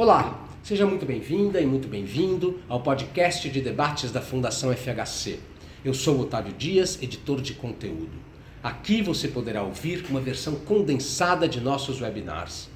[0.00, 5.38] Olá, seja muito bem-vinda e muito bem-vindo ao podcast de debates da Fundação FHC.
[5.84, 8.16] Eu sou Otávio Dias, editor de conteúdo.
[8.62, 12.70] Aqui você poderá ouvir uma versão condensada de nossos webinars.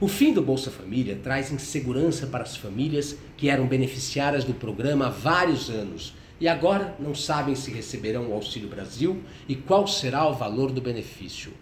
[0.00, 5.08] O fim do Bolsa Família traz insegurança para as famílias que eram beneficiárias do programa
[5.08, 10.24] há vários anos e agora não sabem se receberão o Auxílio Brasil e qual será
[10.28, 11.52] o valor do benefício.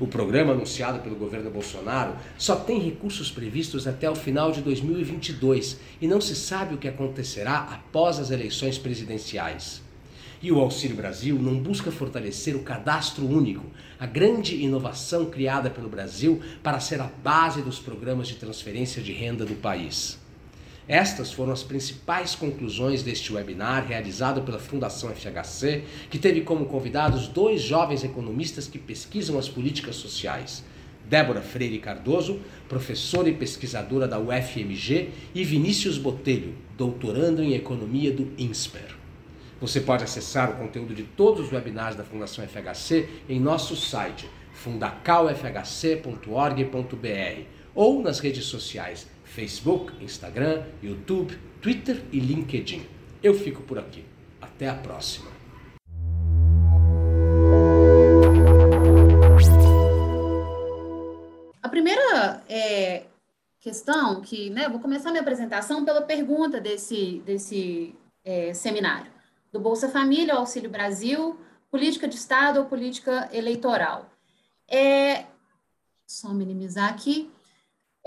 [0.00, 5.76] O programa anunciado pelo governo Bolsonaro só tem recursos previstos até o final de 2022
[6.00, 9.82] e não se sabe o que acontecerá após as eleições presidenciais.
[10.40, 13.66] E o Auxílio Brasil não busca fortalecer o cadastro único,
[13.98, 19.12] a grande inovação criada pelo Brasil para ser a base dos programas de transferência de
[19.12, 20.16] renda do país.
[20.88, 27.28] Estas foram as principais conclusões deste webinar realizado pela Fundação FHC, que teve como convidados
[27.28, 30.64] dois jovens economistas que pesquisam as políticas sociais.
[31.06, 38.32] Débora Freire Cardoso, professora e pesquisadora da UFMG, e Vinícius Botelho, doutorando em economia do
[38.38, 38.96] INSPER.
[39.60, 44.26] Você pode acessar o conteúdo de todos os webinars da Fundação FHC em nosso site
[44.54, 47.42] fundacalfhc.org.br
[47.74, 52.86] ou nas redes sociais Facebook, Instagram, YouTube, Twitter e LinkedIn.
[53.22, 54.04] Eu fico por aqui.
[54.40, 55.30] Até a próxima.
[61.62, 63.04] A primeira é,
[63.60, 67.94] questão que, né, vou começar minha apresentação pela pergunta desse, desse
[68.24, 69.10] é, seminário,
[69.52, 71.38] do Bolsa Família, Auxílio Brasil,
[71.70, 74.10] política de Estado ou política eleitoral.
[74.66, 75.26] É,
[76.06, 77.30] só minimizar aqui.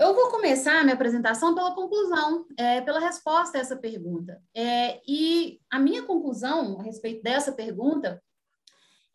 [0.02, 4.42] Eu vou começar a minha apresentação pela conclusão, é, pela resposta a essa pergunta.
[4.52, 8.20] É, e a minha conclusão a respeito dessa pergunta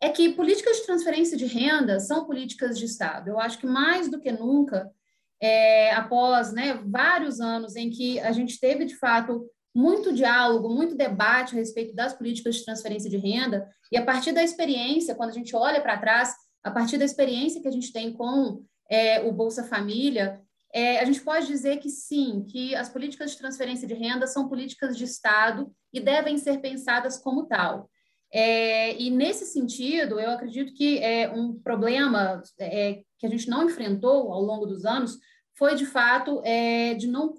[0.00, 3.28] é que políticas de transferência de renda são políticas de Estado.
[3.28, 4.90] Eu acho que mais do que nunca,
[5.42, 10.96] é, após né, vários anos em que a gente teve, de fato, muito diálogo, muito
[10.96, 15.28] debate a respeito das políticas de transferência de renda, e a partir da experiência, quando
[15.28, 16.32] a gente olha para trás,
[16.64, 20.40] a partir da experiência que a gente tem com é, o Bolsa Família,
[20.72, 24.48] é, a gente pode dizer que sim, que as políticas de transferência de renda são
[24.48, 27.90] políticas de Estado e devem ser pensadas como tal.
[28.30, 33.64] É, e nesse sentido, eu acredito que é um problema é, que a gente não
[33.64, 35.18] enfrentou ao longo dos anos
[35.54, 37.34] foi, de fato, é, de não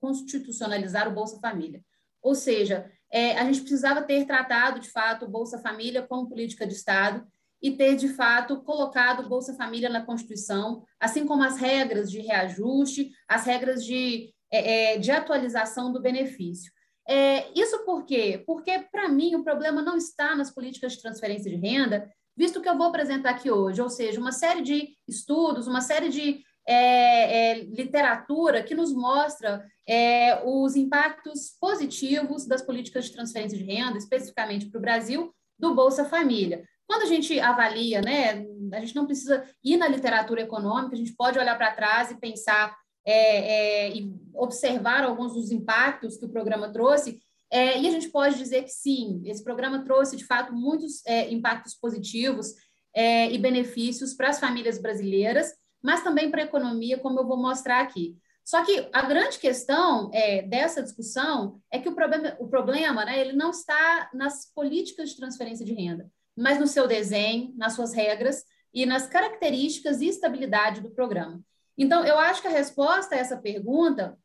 [0.00, 1.82] constitucionalizar o Bolsa Família.
[2.22, 6.64] Ou seja, é, a gente precisava ter tratado, de fato, o Bolsa Família como política
[6.64, 7.26] de Estado
[7.64, 13.10] e ter, de fato, colocado Bolsa Família na Constituição, assim como as regras de reajuste,
[13.26, 16.70] as regras de, é, é de atualização do benefício.
[17.08, 18.44] É, isso por quê?
[18.46, 22.68] Porque, para mim, o problema não está nas políticas de transferência de renda, visto que
[22.68, 27.52] eu vou apresentar aqui hoje, ou seja, uma série de estudos, uma série de é,
[27.52, 33.96] é, literatura que nos mostra é, os impactos positivos das políticas de transferência de renda,
[33.96, 36.62] especificamente para o Brasil, do Bolsa Família.
[36.86, 41.14] Quando a gente avalia, né, a gente não precisa ir na literatura econômica, a gente
[41.14, 46.30] pode olhar para trás e pensar é, é, e observar alguns dos impactos que o
[46.30, 50.52] programa trouxe, é, e a gente pode dizer que sim, esse programa trouxe de fato
[50.52, 52.54] muitos é, impactos positivos
[52.94, 55.52] é, e benefícios para as famílias brasileiras,
[55.82, 58.16] mas também para a economia, como eu vou mostrar aqui.
[58.44, 63.20] Só que a grande questão é, dessa discussão é que o problema, o problema né,
[63.20, 67.92] ele não está nas políticas de transferência de renda mas no seu desenho, nas suas
[67.92, 71.40] regras e nas características e estabilidade do programa.
[71.76, 74.16] Então, eu acho que a resposta a essa pergunta,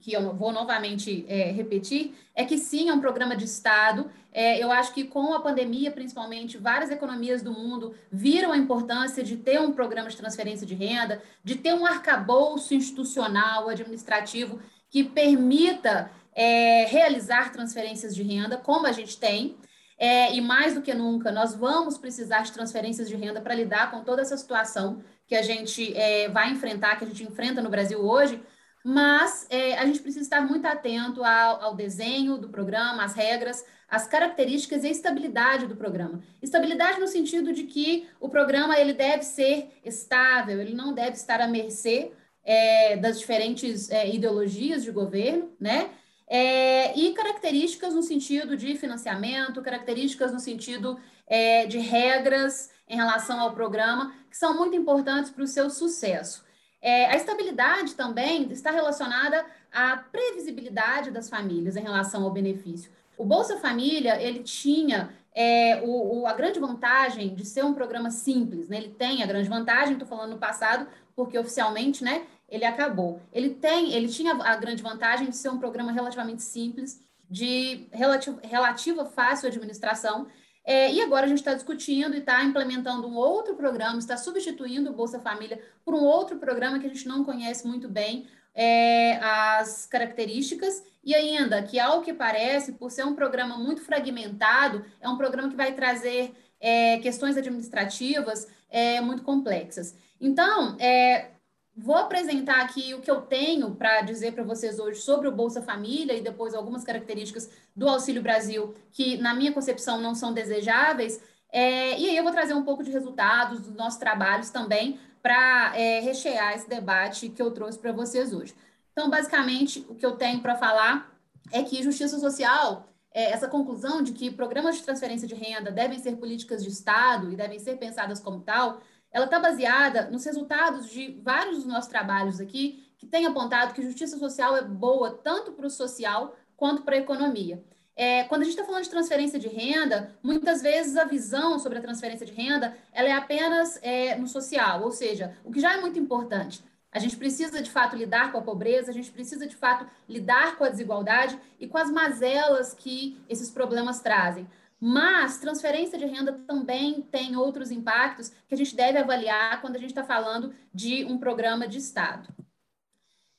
[0.00, 4.10] que eu vou novamente é, repetir, é que sim, é um programa de Estado.
[4.32, 9.24] É, eu acho que com a pandemia, principalmente, várias economias do mundo viram a importância
[9.24, 14.60] de ter um programa de transferência de renda, de ter um arcabouço institucional, administrativo,
[14.90, 19.56] que permita é, realizar transferências de renda, como a gente tem.
[19.96, 23.90] É, e mais do que nunca, nós vamos precisar de transferências de renda para lidar
[23.90, 27.70] com toda essa situação que a gente é, vai enfrentar, que a gente enfrenta no
[27.70, 28.42] Brasil hoje,
[28.84, 33.64] mas é, a gente precisa estar muito atento ao, ao, desenho do programa, às regras,
[33.88, 36.22] às características e à estabilidade do programa.
[36.42, 41.40] Estabilidade no sentido de que o programa ele deve ser estável, ele não deve estar
[41.40, 42.12] à mercê
[42.44, 45.88] é, das diferentes é, ideologias de governo, né?
[46.26, 53.40] É, e características no sentido de financiamento, características no sentido é, de regras em relação
[53.40, 56.44] ao programa, que são muito importantes para o seu sucesso.
[56.80, 62.90] É, a estabilidade também está relacionada à previsibilidade das famílias em relação ao benefício.
[63.16, 68.10] O Bolsa Família, ele tinha é, o, o, a grande vantagem de ser um programa
[68.10, 68.76] simples, né?
[68.76, 70.86] ele tem a grande vantagem, estou falando no passado,
[71.16, 73.20] porque oficialmente né, ele acabou.
[73.32, 78.40] Ele tem, ele tinha a grande vantagem de ser um programa relativamente simples, de relativa,
[78.44, 80.28] relativa fácil administração,
[80.64, 84.90] é, e agora a gente está discutindo e está implementando um outro programa, está substituindo
[84.90, 89.16] o Bolsa Família por um outro programa que a gente não conhece muito bem é,
[89.16, 95.08] as características, e ainda que, ao que parece, por ser um programa muito fragmentado, é
[95.08, 99.94] um programa que vai trazer é, questões administrativas é, muito complexas.
[100.18, 101.32] Então, é,
[101.76, 105.60] Vou apresentar aqui o que eu tenho para dizer para vocês hoje sobre o Bolsa
[105.60, 111.20] Família e depois algumas características do Auxílio Brasil que, na minha concepção, não são desejáveis.
[111.50, 115.76] É, e aí eu vou trazer um pouco de resultados dos nossos trabalhos também para
[115.76, 118.54] é, rechear esse debate que eu trouxe para vocês hoje.
[118.92, 121.12] Então, basicamente, o que eu tenho para falar
[121.50, 125.98] é que justiça social, é, essa conclusão de que programas de transferência de renda devem
[125.98, 128.80] ser políticas de Estado e devem ser pensadas como tal,
[129.14, 133.80] ela está baseada nos resultados de vários dos nossos trabalhos aqui, que têm apontado que
[133.80, 137.62] justiça social é boa tanto para o social quanto para a economia.
[137.94, 141.78] É, quando a gente está falando de transferência de renda, muitas vezes a visão sobre
[141.78, 145.74] a transferência de renda ela é apenas é, no social, ou seja, o que já
[145.74, 146.64] é muito importante.
[146.90, 150.56] A gente precisa, de fato, lidar com a pobreza, a gente precisa, de fato, lidar
[150.56, 154.48] com a desigualdade e com as mazelas que esses problemas trazem.
[154.80, 159.78] Mas transferência de renda também tem outros impactos que a gente deve avaliar quando a
[159.78, 162.28] gente está falando de um programa de Estado.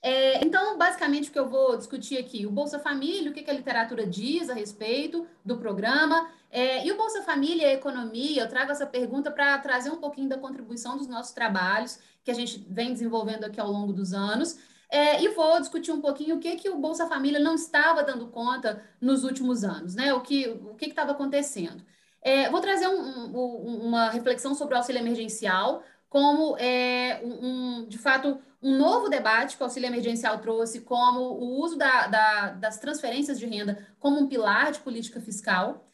[0.02, 3.50] É, então, basicamente, o que eu vou discutir aqui, o Bolsa Família, o que, que
[3.50, 8.44] a literatura diz a respeito do programa, é, e o Bolsa Família e a economia,
[8.44, 12.36] eu trago essa pergunta para trazer um pouquinho da contribuição dos nossos trabalhos, que a
[12.36, 14.60] gente vem desenvolvendo aqui ao longo dos anos,
[14.90, 18.28] é, e vou discutir um pouquinho o que, que o Bolsa Família não estava dando
[18.28, 20.14] conta nos últimos anos, né?
[20.14, 21.84] O que o que estava acontecendo.
[22.22, 27.98] É, vou trazer um, um, uma reflexão sobre o auxílio emergencial, como é, um, de
[27.98, 32.80] fato um novo debate que o auxílio emergencial trouxe, como o uso da, da, das
[32.80, 35.85] transferências de renda como um pilar de política fiscal.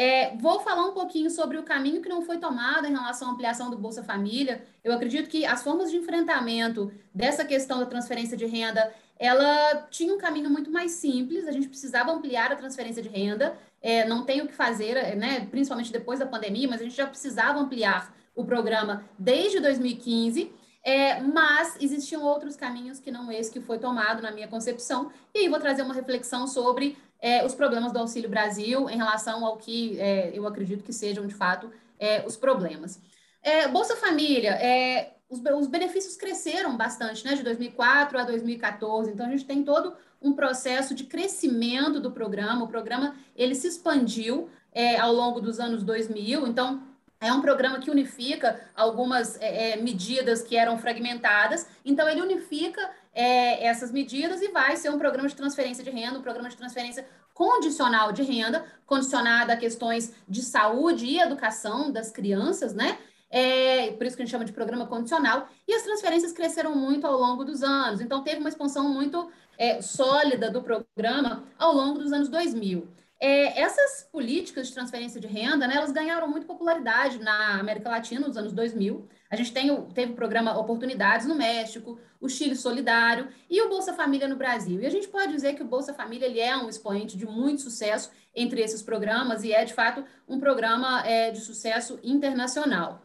[0.00, 3.32] É, vou falar um pouquinho sobre o caminho que não foi tomado em relação à
[3.32, 4.64] ampliação do Bolsa Família.
[4.84, 10.14] Eu acredito que as formas de enfrentamento dessa questão da transferência de renda, ela tinha
[10.14, 11.48] um caminho muito mais simples.
[11.48, 13.58] A gente precisava ampliar a transferência de renda.
[13.82, 17.06] É, não tem o que fazer, né, principalmente depois da pandemia, mas a gente já
[17.06, 20.52] precisava ampliar o programa desde 2015.
[20.84, 25.10] É, mas existiam outros caminhos que não esse que foi tomado na minha concepção.
[25.34, 29.44] E aí vou trazer uma reflexão sobre é, os problemas do Auxílio Brasil em relação
[29.44, 33.00] ao que é, eu acredito que sejam, de fato, é, os problemas.
[33.42, 39.26] É, Bolsa Família, é, os, os, benefícios cresceram bastante, né, de 2004 a 2014, então
[39.26, 44.48] a gente tem todo um processo de crescimento do programa, o programa ele se expandiu
[44.72, 46.82] é, ao longo dos anos 2000, então
[47.20, 49.40] é um programa que unifica algumas
[49.82, 55.28] medidas que eram fragmentadas, então ele unifica é, essas medidas e vai ser um programa
[55.28, 57.04] de transferência de renda, um programa de transferência
[57.34, 62.96] condicional de renda, condicionada a questões de saúde e educação das crianças, né?
[63.28, 67.08] É, por isso que a gente chama de programa condicional, e as transferências cresceram muito
[67.08, 69.28] ao longo dos anos, então teve uma expansão muito
[69.58, 72.86] é, sólida do programa ao longo dos anos 2000.
[73.20, 78.28] É, essas políticas de transferência de renda, né, elas ganharam muito popularidade na América Latina
[78.28, 79.08] nos anos 2000.
[79.30, 83.92] A gente tem, teve o programa Oportunidades no México, o Chile Solidário e o Bolsa
[83.92, 84.80] Família no Brasil.
[84.80, 87.62] E a gente pode dizer que o Bolsa Família ele é um expoente de muito
[87.62, 93.02] sucesso entre esses programas e é, de fato, um programa é, de sucesso internacional.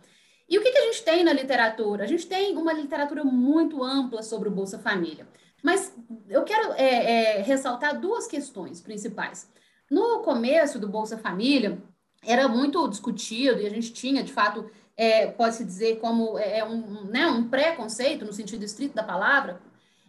[0.50, 2.04] E o que, que a gente tem na literatura?
[2.04, 5.28] A gente tem uma literatura muito ampla sobre o Bolsa Família.
[5.64, 5.94] Mas
[6.30, 9.50] eu quero é, é, ressaltar duas questões principais.
[9.90, 11.82] No começo do Bolsa Família,
[12.26, 16.66] era muito discutido e a gente tinha, de fato, é, pode-se dizer como é, é
[16.66, 19.60] um, né, um preconceito, no sentido estrito da palavra,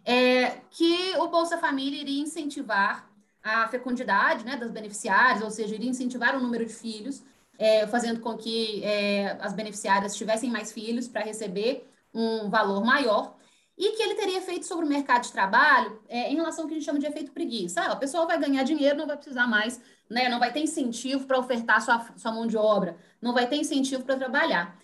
[0.03, 3.09] é, que o Bolsa Família iria incentivar
[3.43, 7.23] a fecundidade né, das beneficiárias, ou seja, iria incentivar o número de filhos,
[7.57, 13.35] é, fazendo com que é, as beneficiárias tivessem mais filhos para receber um valor maior
[13.77, 16.75] e que ele teria efeito sobre o mercado de trabalho é, em relação ao que
[16.75, 17.81] a gente chama de efeito preguiça.
[17.81, 21.25] Ah, a pessoa vai ganhar dinheiro, não vai precisar mais, né, não vai ter incentivo
[21.25, 24.77] para ofertar sua, sua mão de obra, não vai ter incentivo para trabalhar.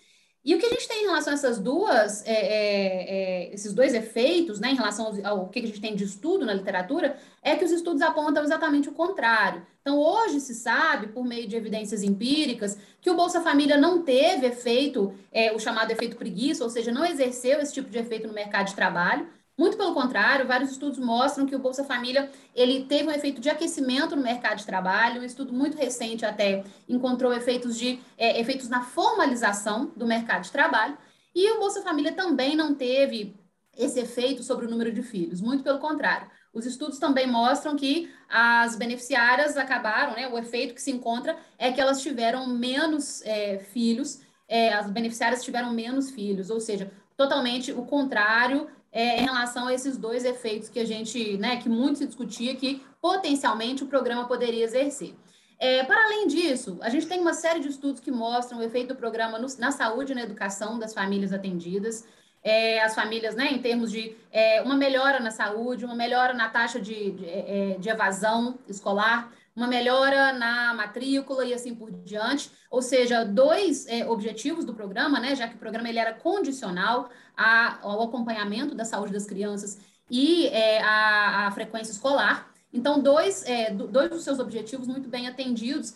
[0.44, 3.72] E o que a gente tem em relação a essas duas, é, é, é, esses
[3.72, 7.16] dois efeitos, né, em relação ao, ao, que a gente tem de estudo na literatura,
[7.40, 9.64] é que os estudos apontam exatamente o contrário.
[9.80, 14.46] Então, hoje se sabe, por meio de evidências empíricas, que o Bolsa Família não teve
[14.46, 18.34] efeito, é, o chamado efeito preguiça, ou seja, não exerceu esse tipo de efeito no
[18.34, 19.28] mercado de trabalho.
[19.56, 23.50] Muito pelo contrário, vários estudos mostram que o Bolsa Família ele teve um efeito de
[23.50, 25.20] aquecimento no mercado de trabalho.
[25.20, 30.52] Um estudo muito recente até encontrou efeitos de é, efeitos na formalização do mercado de
[30.52, 30.96] trabalho.
[31.34, 33.36] E o Bolsa Família também não teve
[33.76, 35.40] esse efeito sobre o número de filhos.
[35.40, 36.30] Muito pelo contrário.
[36.52, 40.28] Os estudos também mostram que as beneficiárias acabaram, né?
[40.28, 45.42] O efeito que se encontra é que elas tiveram menos é, filhos, é, as beneficiárias
[45.42, 50.68] tiveram menos filhos, ou seja, totalmente o contrário é, em relação a esses dois efeitos
[50.68, 55.14] que a gente, né, que muito se discutia que potencialmente o programa poderia exercer.
[55.58, 58.88] É, para além disso, a gente tem uma série de estudos que mostram o efeito
[58.88, 62.04] do programa no, na saúde e na educação das famílias atendidas
[62.42, 66.48] é, as famílias, né, em termos de é, uma melhora na saúde, uma melhora na
[66.48, 72.50] taxa de, de, é, de, evasão escolar, uma melhora na matrícula e assim por diante.
[72.70, 77.10] Ou seja, dois é, objetivos do programa, né, já que o programa ele era condicional
[77.36, 79.78] a, ao acompanhamento da saúde das crianças
[80.10, 82.50] e é, a, a, frequência escolar.
[82.72, 85.94] Então, dois, é, dois dos seus objetivos muito bem atendidos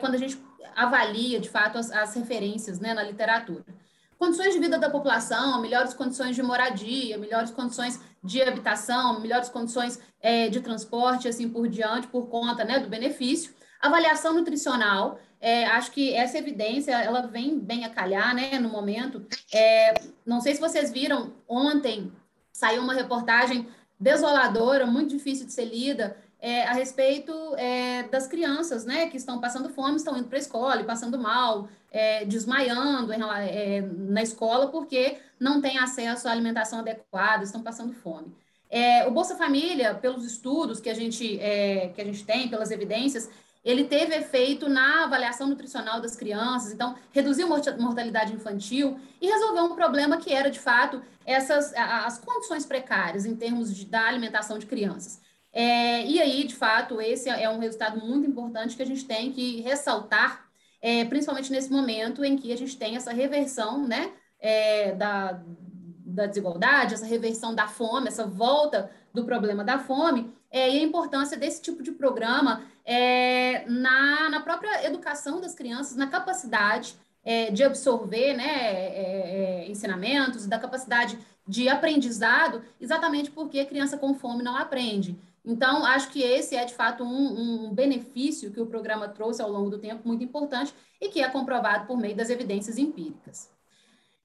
[0.00, 0.40] quando a gente
[0.74, 3.64] avalia, de fato, as, as referências né, na literatura
[4.18, 9.98] condições de vida da população, melhores condições de moradia, melhores condições de habitação, melhores condições
[10.20, 13.54] é, de transporte, assim por diante, por conta né, do benefício.
[13.80, 19.24] Avaliação nutricional, é, acho que essa evidência ela vem bem a calhar né, no momento.
[19.54, 19.94] É,
[20.26, 22.12] não sei se vocês viram, ontem
[22.52, 23.68] saiu uma reportagem
[24.00, 29.40] desoladora, muito difícil de ser lida, é, a respeito é, das crianças, né, que estão
[29.40, 34.22] passando fome, estão indo para a escola e passando mal, é, desmaiando em, é, na
[34.22, 38.32] escola porque não têm acesso à alimentação adequada, estão passando fome.
[38.70, 42.70] É, o Bolsa Família, pelos estudos que a gente é, que a gente tem, pelas
[42.70, 43.28] evidências,
[43.64, 49.74] ele teve efeito na avaliação nutricional das crianças, então reduziu mortalidade infantil e resolveu um
[49.74, 54.66] problema que era de fato essas as condições precárias em termos de, da alimentação de
[54.66, 55.20] crianças.
[55.52, 59.32] É, e aí, de fato, esse é um resultado muito importante que a gente tem
[59.32, 60.48] que ressaltar,
[60.80, 65.42] é, principalmente nesse momento em que a gente tem essa reversão né, é, da,
[66.06, 70.82] da desigualdade, essa reversão da fome, essa volta do problema da fome, é, e a
[70.82, 77.50] importância desse tipo de programa é, na, na própria educação das crianças, na capacidade é,
[77.50, 84.42] de absorver né, é, é, ensinamentos, da capacidade de aprendizado, exatamente porque criança com fome
[84.42, 85.18] não aprende.
[85.48, 89.50] Então, acho que esse é, de fato, um, um, benefício que o programa trouxe ao
[89.50, 93.50] longo do tempo, muito importante, e que é comprovado por meio das evidências empíricas.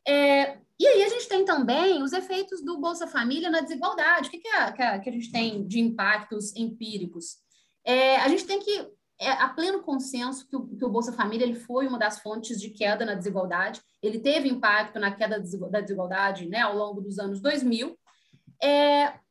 [0.06, 4.28] É, e aí a gente tem também os efeitos do Bolsa Família na desigualdade.
[4.28, 7.38] O que, que, é, que, é, que a gente tem de impactos empíricos?
[7.86, 8.86] É, a gente tem que,
[9.18, 12.60] é, a pleno consenso, que o, que o, Bolsa Família ele foi uma das fontes
[12.60, 15.40] de queda na desigualdade, ele teve impacto na queda
[15.70, 17.98] da desigualdade né, ao longo dos anos 2000,
[18.62, 19.23] é,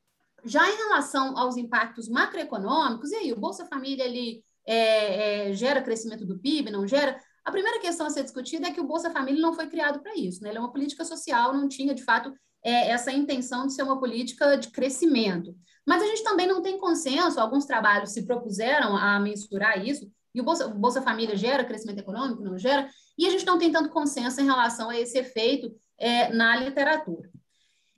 [0.45, 5.83] já em relação aos impactos macroeconômicos, e aí, o Bolsa Família ele é, é, gera
[5.83, 7.19] crescimento do PIB, não gera?
[7.45, 10.15] A primeira questão a ser discutida é que o Bolsa Família não foi criado para
[10.15, 10.51] isso, né?
[10.51, 12.33] Ele é uma política social, não tinha, de fato,
[12.65, 15.55] é, essa intenção de ser uma política de crescimento.
[15.87, 20.41] Mas a gente também não tem consenso, alguns trabalhos se propuseram a mensurar isso, e
[20.41, 23.71] o Bolsa, o Bolsa Família gera crescimento econômico, não gera, e a gente não tem
[23.71, 27.29] tanto consenso em relação a esse efeito é, na literatura.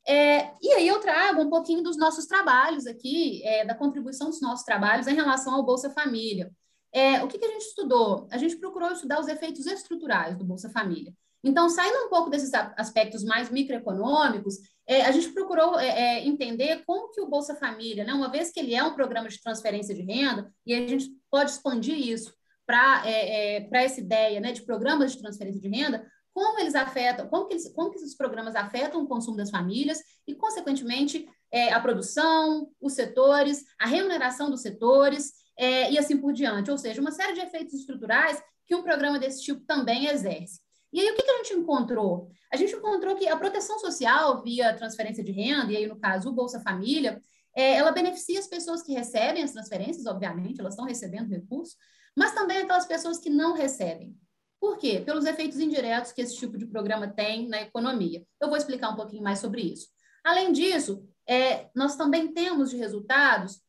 [0.06, 4.40] É, e aí eu trago um pouquinho dos nossos trabalhos aqui, é, da contribuição dos
[4.40, 6.50] nossos trabalhos em relação ao Bolsa Família.
[6.92, 8.28] É, o que, que a gente estudou?
[8.30, 11.12] A gente procurou estudar os efeitos estruturais do Bolsa Família.
[11.42, 14.56] Então, saindo um pouco desses aspectos mais microeconômicos,
[14.86, 18.50] é, a gente procurou é, é, entender como que o Bolsa Família, né, uma vez
[18.50, 22.32] que ele é um programa de transferência de renda, e a gente pode expandir isso
[22.66, 27.46] para é, essa ideia né, de programas de transferência de renda, como eles afetam, como
[27.46, 31.80] que, eles, como que esses programas afetam o consumo das famílias e, consequentemente, é, a
[31.80, 36.72] produção, os setores, a remuneração dos setores é, e assim por diante.
[36.72, 40.60] Ou seja, uma série de efeitos estruturais que um programa desse tipo também exerce.
[40.92, 42.28] E aí, o que, que a gente encontrou?
[42.52, 46.28] A gente encontrou que a proteção social via transferência de renda, e aí, no caso,
[46.28, 47.20] o Bolsa Família,
[47.54, 51.76] é, ela beneficia as pessoas que recebem as transferências, obviamente, elas estão recebendo recursos,
[52.16, 54.16] mas também aquelas pessoas que não recebem.
[54.64, 54.98] Por quê?
[54.98, 58.24] Pelos efeitos indiretos que esse tipo de programa tem na economia.
[58.40, 59.88] Eu vou explicar um pouquinho mais sobre isso.
[60.24, 63.60] Além disso, é, nós também temos de resultados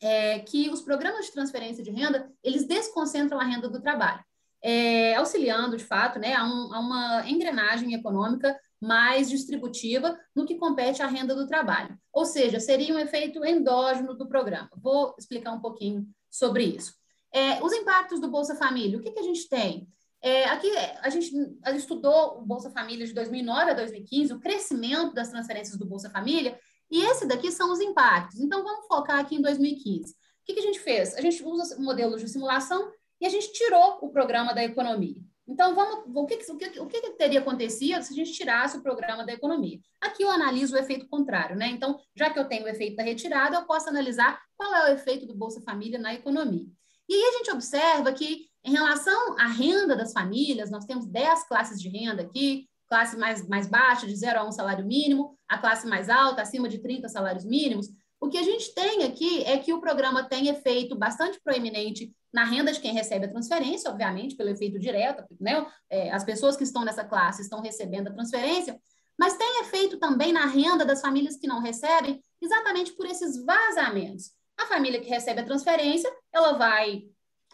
[0.00, 4.24] é, que os programas de transferência de renda, eles desconcentram a renda do trabalho,
[4.64, 10.54] é, auxiliando, de fato, né, a, um, a uma engrenagem econômica mais distributiva no que
[10.54, 11.94] compete à renda do trabalho.
[12.10, 14.70] Ou seja, seria um efeito endógeno do programa.
[14.78, 16.94] Vou explicar um pouquinho sobre isso.
[17.30, 19.86] É, os impactos do Bolsa Família, o que, que a gente tem?
[20.20, 20.68] É, aqui
[21.00, 21.32] a gente,
[21.62, 25.86] a gente estudou o Bolsa Família de 2009 a 2015, o crescimento das transferências do
[25.86, 26.58] Bolsa Família,
[26.90, 28.40] e esse daqui são os impactos.
[28.40, 30.12] Então, vamos focar aqui em 2015.
[30.12, 31.14] O que, que a gente fez?
[31.14, 35.16] A gente usa modelos de simulação e a gente tirou o programa da economia.
[35.46, 38.82] Então, vamos, o, que, o, que, o que teria acontecido se a gente tirasse o
[38.82, 39.78] programa da economia?
[39.98, 41.68] Aqui eu analiso o efeito contrário, né?
[41.68, 44.94] Então, já que eu tenho o efeito da retirada, eu posso analisar qual é o
[44.94, 46.66] efeito do Bolsa Família na economia.
[47.08, 51.48] E aí a gente observa que, em relação à renda das famílias, nós temos 10
[51.48, 55.56] classes de renda aqui, classe mais, mais baixa, de 0 a 1 salário mínimo, a
[55.56, 57.88] classe mais alta, acima de 30 salários mínimos.
[58.20, 62.44] O que a gente tem aqui é que o programa tem efeito bastante proeminente na
[62.44, 65.66] renda de quem recebe a transferência, obviamente, pelo efeito direto, né?
[65.88, 68.78] É, as pessoas que estão nessa classe estão recebendo a transferência,
[69.18, 74.32] mas tem efeito também na renda das famílias que não recebem, exatamente por esses vazamentos.
[74.58, 77.04] A família que recebe a transferência, ela vai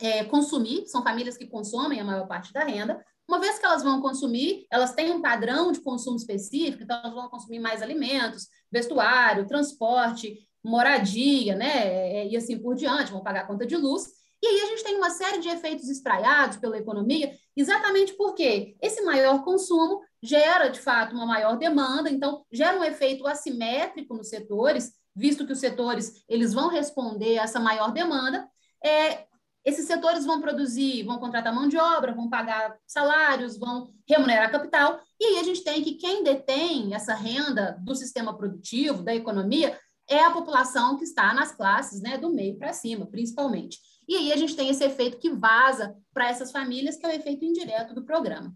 [0.01, 3.05] é, consumir, são famílias que consomem a maior parte da renda.
[3.29, 7.15] Uma vez que elas vão consumir, elas têm um padrão de consumo específico, então elas
[7.15, 12.27] vão consumir mais alimentos, vestuário, transporte, moradia, né?
[12.27, 14.07] E assim por diante, vão pagar a conta de luz.
[14.43, 19.01] E aí a gente tem uma série de efeitos espraiados pela economia, exatamente porque esse
[19.03, 24.93] maior consumo gera, de fato, uma maior demanda, então gera um efeito assimétrico nos setores,
[25.17, 28.47] visto que os setores eles vão responder a essa maior demanda.
[28.85, 29.25] É,
[29.65, 35.01] esses setores vão produzir, vão contratar mão de obra, vão pagar salários, vão remunerar capital,
[35.19, 39.79] e aí a gente tem que quem detém essa renda do sistema produtivo, da economia,
[40.09, 43.79] é a população que está nas classes né, do meio para cima, principalmente.
[44.07, 47.13] E aí a gente tem esse efeito que vaza para essas famílias, que é o
[47.13, 48.55] efeito indireto do programa.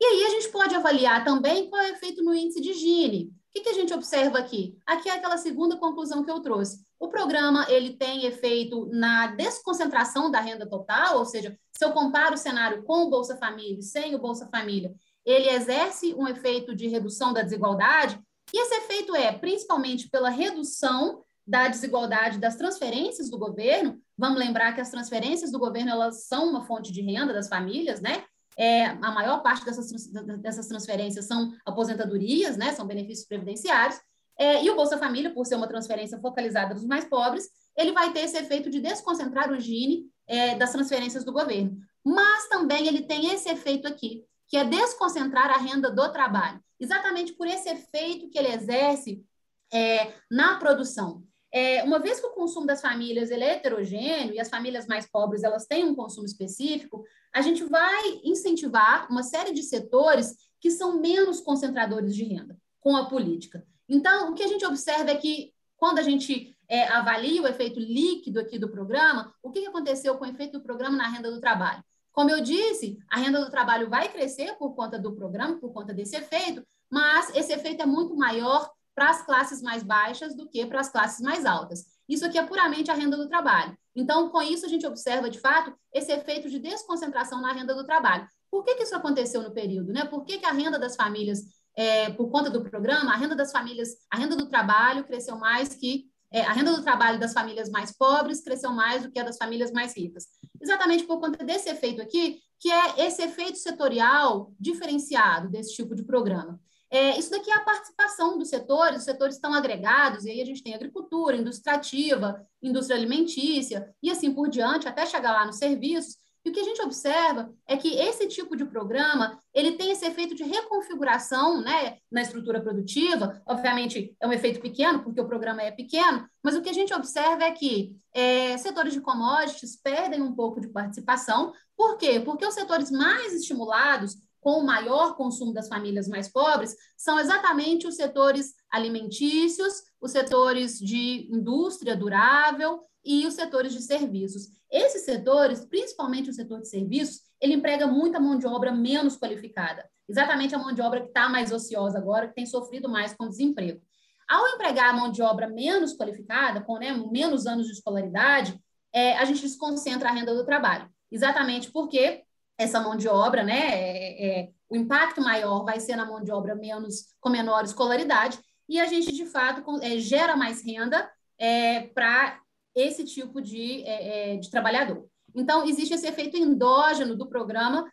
[0.00, 3.24] E aí a gente pode avaliar também qual é o efeito no índice de Gini.
[3.24, 4.78] O que, que a gente observa aqui?
[4.86, 6.85] Aqui é aquela segunda conclusão que eu trouxe.
[6.98, 12.34] O programa ele tem efeito na desconcentração da renda total, ou seja, se eu comparo
[12.34, 16.74] o cenário com o Bolsa Família e sem o Bolsa Família, ele exerce um efeito
[16.74, 18.18] de redução da desigualdade,
[18.54, 24.00] e esse efeito é principalmente pela redução da desigualdade das transferências do governo.
[24.16, 28.00] Vamos lembrar que as transferências do governo elas são uma fonte de renda das famílias,
[28.00, 28.24] né?
[28.56, 30.06] É, a maior parte dessas,
[30.40, 32.72] dessas transferências são aposentadorias, né?
[32.72, 34.00] São benefícios previdenciários.
[34.38, 38.12] É, e o Bolsa Família, por ser uma transferência focalizada nos mais pobres, ele vai
[38.12, 41.78] ter esse efeito de desconcentrar o Gini é, das transferências do governo.
[42.04, 47.32] Mas também ele tem esse efeito aqui, que é desconcentrar a renda do trabalho, exatamente
[47.32, 49.24] por esse efeito que ele exerce
[49.72, 51.24] é, na produção.
[51.52, 55.42] É, uma vez que o consumo das famílias é heterogêneo e as famílias mais pobres
[55.42, 61.00] elas têm um consumo específico, a gente vai incentivar uma série de setores que são
[61.00, 63.66] menos concentradores de renda com a política.
[63.88, 67.78] Então, o que a gente observa é que quando a gente é, avalia o efeito
[67.78, 71.40] líquido aqui do programa, o que aconteceu com o efeito do programa na renda do
[71.40, 71.82] trabalho?
[72.12, 75.92] Como eu disse, a renda do trabalho vai crescer por conta do programa, por conta
[75.92, 80.64] desse efeito, mas esse efeito é muito maior para as classes mais baixas do que
[80.64, 81.84] para as classes mais altas.
[82.08, 83.76] Isso aqui é puramente a renda do trabalho.
[83.94, 87.84] Então, com isso, a gente observa, de fato, esse efeito de desconcentração na renda do
[87.84, 88.26] trabalho.
[88.50, 89.92] Por que, que isso aconteceu no período?
[89.92, 90.04] Né?
[90.06, 91.40] Por que, que a renda das famílias,
[91.76, 95.74] é, por conta do programa, a renda das famílias, a renda do trabalho cresceu mais
[95.74, 99.22] que é, a renda do trabalho das famílias mais pobres cresceu mais do que a
[99.22, 100.26] das famílias mais ricas.
[100.60, 106.02] Exatamente por conta desse efeito aqui, que é esse efeito setorial diferenciado desse tipo de
[106.02, 106.58] programa.
[106.90, 110.44] É, isso daqui é a participação dos setores, os setores estão agregados, e aí a
[110.44, 115.56] gente tem agricultura, indústria ativa, indústria alimentícia, e assim por diante, até chegar lá nos
[115.56, 116.16] serviços.
[116.46, 120.06] E o que a gente observa é que esse tipo de programa, ele tem esse
[120.06, 125.60] efeito de reconfiguração né, na estrutura produtiva, obviamente é um efeito pequeno, porque o programa
[125.60, 130.22] é pequeno, mas o que a gente observa é que é, setores de commodities perdem
[130.22, 132.20] um pouco de participação, por quê?
[132.20, 137.88] Porque os setores mais estimulados, com o maior consumo das famílias mais pobres são exatamente
[137.88, 144.48] os setores alimentícios, os setores de indústria durável e os setores de serviços.
[144.70, 149.88] Esses setores, principalmente o setor de serviços, ele emprega muita mão de obra menos qualificada,
[150.08, 153.28] exatamente a mão de obra que está mais ociosa agora, que tem sofrido mais com
[153.28, 153.80] desemprego.
[154.28, 158.60] Ao empregar a mão de obra menos qualificada, com né, menos anos de escolaridade,
[158.92, 162.24] é, a gente desconcentra a renda do trabalho, exatamente porque
[162.58, 163.68] essa mão de obra, né?
[163.70, 168.40] É, é, o impacto maior vai ser na mão de obra menos com menor escolaridade,
[168.68, 172.40] e a gente, de fato, é, gera mais renda é, para
[172.76, 175.08] esse tipo de, é, é, de trabalhador.
[175.34, 177.90] Então, existe esse efeito endógeno do programa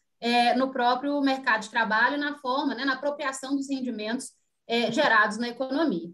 [0.56, 4.32] no próprio mercado de trabalho, na forma, né, na apropriação dos rendimentos
[4.90, 6.10] gerados na economia.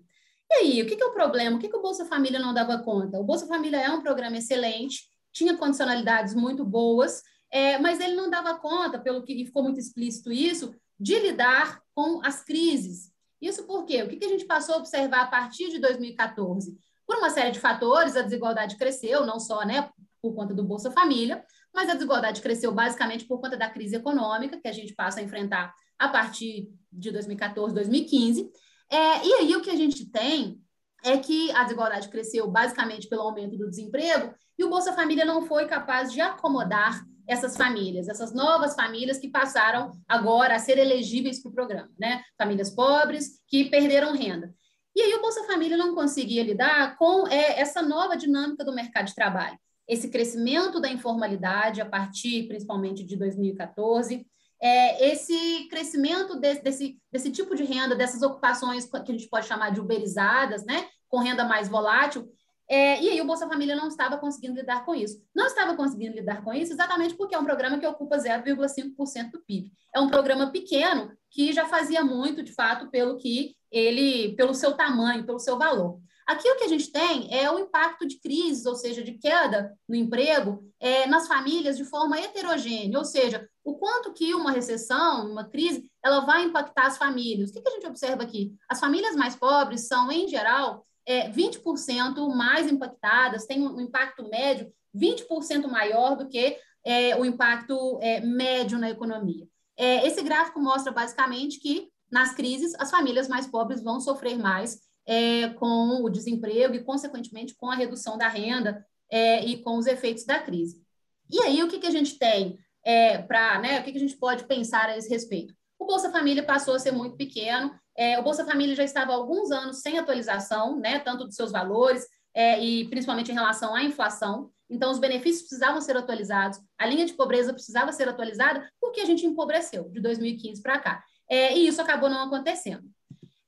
[0.49, 1.57] E aí, o que, que é o problema?
[1.57, 3.19] O que, que o Bolsa Família não dava conta?
[3.19, 8.31] O Bolsa Família é um programa excelente, tinha condicionalidades muito boas, é, mas ele não
[8.31, 13.11] dava conta, pelo que ficou muito explícito isso, de lidar com as crises.
[13.41, 14.03] Isso por quê?
[14.03, 16.77] O que, que a gente passou a observar a partir de 2014?
[17.09, 19.89] Por uma série de fatores, a desigualdade cresceu, não só né,
[20.21, 21.43] por conta do Bolsa Família,
[21.73, 25.23] mas a desigualdade cresceu basicamente por conta da crise econômica que a gente passa a
[25.23, 28.51] enfrentar a partir de 2014, 2015.
[28.91, 30.61] É, e aí o que a gente tem
[31.03, 35.41] é que a desigualdade cresceu basicamente pelo aumento do desemprego e o Bolsa Família não
[35.47, 41.41] foi capaz de acomodar essas famílias, essas novas famílias que passaram agora a ser elegíveis
[41.41, 42.21] para o programa, né?
[42.37, 44.53] Famílias pobres que perderam renda.
[44.99, 49.05] E aí o Bolsa Família não conseguia lidar com é, essa nova dinâmica do mercado
[49.05, 49.57] de trabalho,
[49.87, 54.27] esse crescimento da informalidade a partir, principalmente, de 2014,
[54.61, 59.47] é, esse crescimento desse, desse, desse tipo de renda, dessas ocupações que a gente pode
[59.47, 62.29] chamar de uberizadas, né, com renda mais volátil,
[62.67, 65.19] é, e aí o Bolsa Família não estava conseguindo lidar com isso.
[65.33, 69.39] Não estava conseguindo lidar com isso exatamente porque é um programa que ocupa 0,5% do
[69.39, 69.71] PIB.
[69.95, 74.73] É um programa pequeno que já fazia muito, de fato, pelo que ele, pelo seu
[74.73, 75.99] tamanho, pelo seu valor.
[76.27, 79.75] Aqui o que a gente tem é o impacto de crises, ou seja, de queda
[79.87, 85.31] no emprego é, nas famílias de forma heterogênea, ou seja, o quanto que uma recessão,
[85.31, 87.49] uma crise, ela vai impactar as famílias.
[87.49, 88.53] O que, que a gente observa aqui?
[88.69, 94.71] As famílias mais pobres são, em geral, é, 20% mais impactadas, têm um impacto médio
[94.95, 99.47] 20% maior do que é, o impacto é, médio na economia.
[99.77, 104.79] É, esse gráfico mostra basicamente que, nas crises, as famílias mais pobres vão sofrer mais
[105.05, 109.87] é, com o desemprego e, consequentemente, com a redução da renda é, e com os
[109.87, 110.81] efeitos da crise.
[111.29, 114.01] E aí, o que, que a gente tem é, para, né, o que, que a
[114.01, 115.53] gente pode pensar a esse respeito?
[115.77, 119.15] O Bolsa Família passou a ser muito pequeno, é, o Bolsa Família já estava há
[119.15, 123.83] alguns anos sem atualização, né, tanto dos seus valores é, e principalmente em relação à
[123.83, 124.51] inflação.
[124.69, 129.05] Então, os benefícios precisavam ser atualizados, a linha de pobreza precisava ser atualizada, porque a
[129.05, 131.03] gente empobreceu de 2015 para cá.
[131.29, 132.83] É, e isso acabou não acontecendo.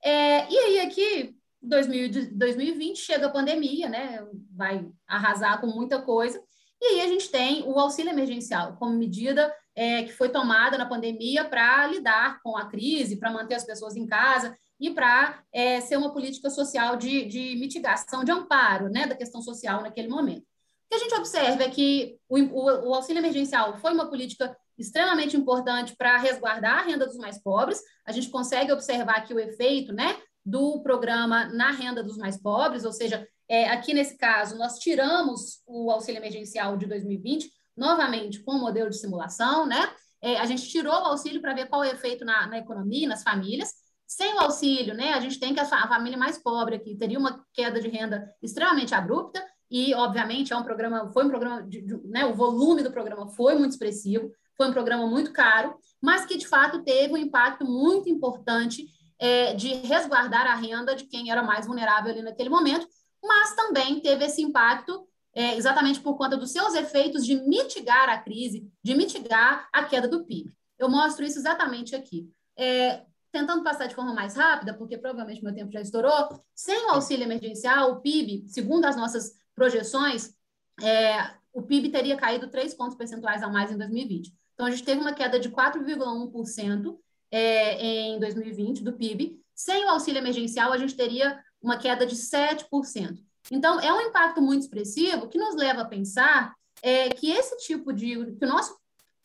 [0.04, 4.26] É, e aí, aqui, 2020 chega a pandemia, né?
[4.56, 6.42] Vai arrasar com muita coisa.
[6.82, 10.86] E aí a gente tem o auxílio emergencial como medida é, que foi tomada na
[10.86, 15.80] pandemia para lidar com a crise, para manter as pessoas em casa e para é,
[15.80, 20.46] ser uma política social de, de mitigação, de amparo né, da questão social naquele momento.
[20.92, 25.38] Que a gente observa é que o, o, o auxílio emergencial foi uma política extremamente
[25.38, 27.82] importante para resguardar a renda dos mais pobres.
[28.06, 32.84] A gente consegue observar que o efeito né, do programa na renda dos mais pobres,
[32.84, 38.56] ou seja, é, aqui nesse caso, nós tiramos o auxílio emergencial de 2020, novamente com
[38.56, 39.90] o modelo de simulação, né?
[40.22, 43.08] É, a gente tirou o auxílio para ver qual é o efeito na, na economia,
[43.08, 43.70] nas famílias.
[44.06, 47.18] Sem o auxílio, né, a gente tem que a, a família mais pobre aqui teria
[47.18, 51.82] uma queda de renda extremamente abrupta e, obviamente, é um programa, foi um programa, de,
[51.82, 56.26] de, né, o volume do programa foi muito expressivo, foi um programa muito caro, mas
[56.26, 58.86] que, de fato, teve um impacto muito importante
[59.18, 62.86] é, de resguardar a renda de quem era mais vulnerável ali naquele momento,
[63.24, 68.18] mas também teve esse impacto é, exatamente por conta dos seus efeitos de mitigar a
[68.18, 70.52] crise, de mitigar a queda do PIB.
[70.78, 72.30] Eu mostro isso exatamente aqui.
[72.58, 76.90] É, tentando passar de forma mais rápida, porque provavelmente meu tempo já estourou, sem o
[76.90, 79.32] auxílio emergencial, o PIB, segundo as nossas
[79.62, 80.34] projeções,
[80.82, 84.34] é, o PIB teria caído 3 pontos percentuais a mais em 2020.
[84.56, 86.98] Então, a gente teve uma queda de 4,1%
[87.30, 89.40] é, em 2020 do PIB.
[89.54, 93.20] Sem o auxílio emergencial, a gente teria uma queda de 7%.
[93.52, 97.94] Então, é um impacto muito expressivo que nos leva a pensar é, que esse tipo
[97.94, 98.34] de.
[98.38, 98.76] que o nosso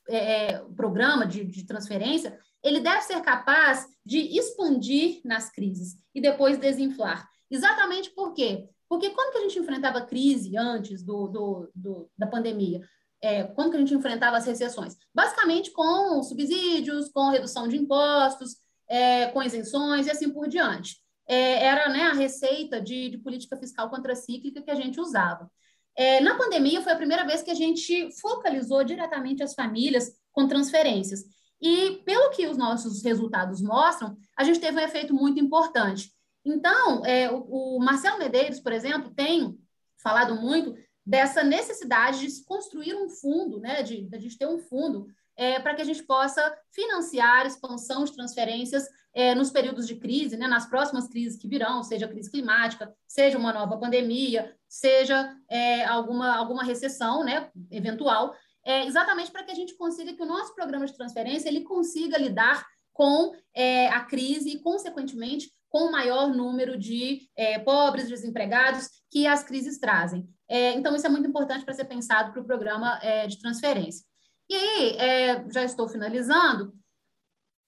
[0.07, 0.19] é,
[0.53, 6.59] é, programa de, de transferência ele deve ser capaz de expandir nas crises e depois
[6.59, 7.27] desinflar.
[7.51, 8.69] Exatamente por quê?
[8.89, 12.81] Porque quando que a gente enfrentava crise antes do, do, do da pandemia?
[13.21, 14.97] É, quando que a gente enfrentava as recessões?
[15.15, 18.57] Basicamente com subsídios, com redução de impostos,
[18.89, 20.97] é, com isenções e assim por diante.
[21.27, 25.51] É, era né, a receita de, de, política fiscal contracíclica que a gente usava.
[25.97, 30.47] É, na pandemia, foi a primeira vez que a gente focalizou diretamente as famílias com
[30.47, 31.25] transferências.
[31.61, 36.13] E, pelo que os nossos resultados mostram, a gente teve um efeito muito importante.
[36.47, 39.59] Então, é, o, o Marcelo Medeiros, por exemplo, tem
[40.01, 44.47] falado muito dessa necessidade de se construir um fundo, né, de, de a gente ter
[44.47, 45.07] um fundo
[45.37, 50.37] é, para que a gente possa financiar expansão de transferências é, nos períodos de crise,
[50.37, 55.85] né, nas próximas crises que virão, seja crise climática, seja uma nova pandemia, seja é,
[55.85, 60.55] alguma, alguma recessão né, eventual, é, exatamente para que a gente consiga que o nosso
[60.55, 66.35] programa de transferência ele consiga lidar com é, a crise e, consequentemente, com o maior
[66.35, 70.27] número de é, pobres, desempregados que as crises trazem.
[70.49, 74.03] É, então, isso é muito importante para ser pensado para o programa é, de transferência.
[74.49, 76.69] E aí, é, já estou finalizando.
[76.69, 76.73] O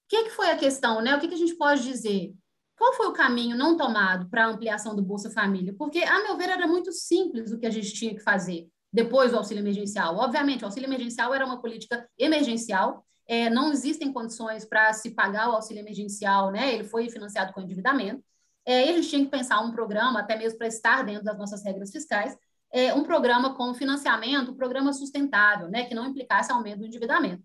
[0.09, 1.15] que, que, foi a questão, né?
[1.15, 2.33] O que, que, a gente pode dizer?
[2.75, 5.75] Qual foi o caminho não tomado para a ampliação do Bolsa Família?
[5.77, 8.67] Porque, a meu ver, era muito simples o que a gente tinha que fazer.
[8.91, 10.15] depois do auxílio emergencial?
[10.15, 15.49] Obviamente, o auxílio emergencial era uma política emergencial, é, não existem condições para se pagar
[15.49, 16.73] o auxílio emergencial, né?
[16.73, 18.23] Ele foi financiado com endividamento.
[18.65, 21.37] É, e a gente tinha que pensar um programa, até mesmo para estar dentro das
[21.37, 22.35] nossas regras fiscais,
[22.73, 25.85] é, um programa com financiamento, um programa sustentável, né?
[25.85, 27.43] Que não implicasse aumento do endividamento.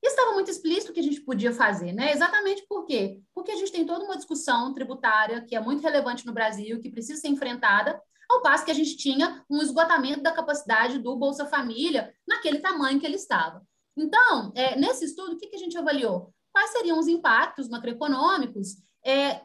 [0.00, 2.12] E estava muito explícito o que a gente podia fazer, né?
[2.12, 3.20] Exatamente por quê?
[3.34, 6.90] Porque a gente tem toda uma discussão tributária que é muito relevante no Brasil, que
[6.90, 11.44] precisa ser enfrentada, ao passo que a gente tinha um esgotamento da capacidade do Bolsa
[11.44, 13.66] Família naquele tamanho que ele estava.
[13.96, 16.32] Então, é, nesse estudo, o que, que, a gente avaliou?
[16.52, 19.40] Quais seriam os impactos macroeconômicos é,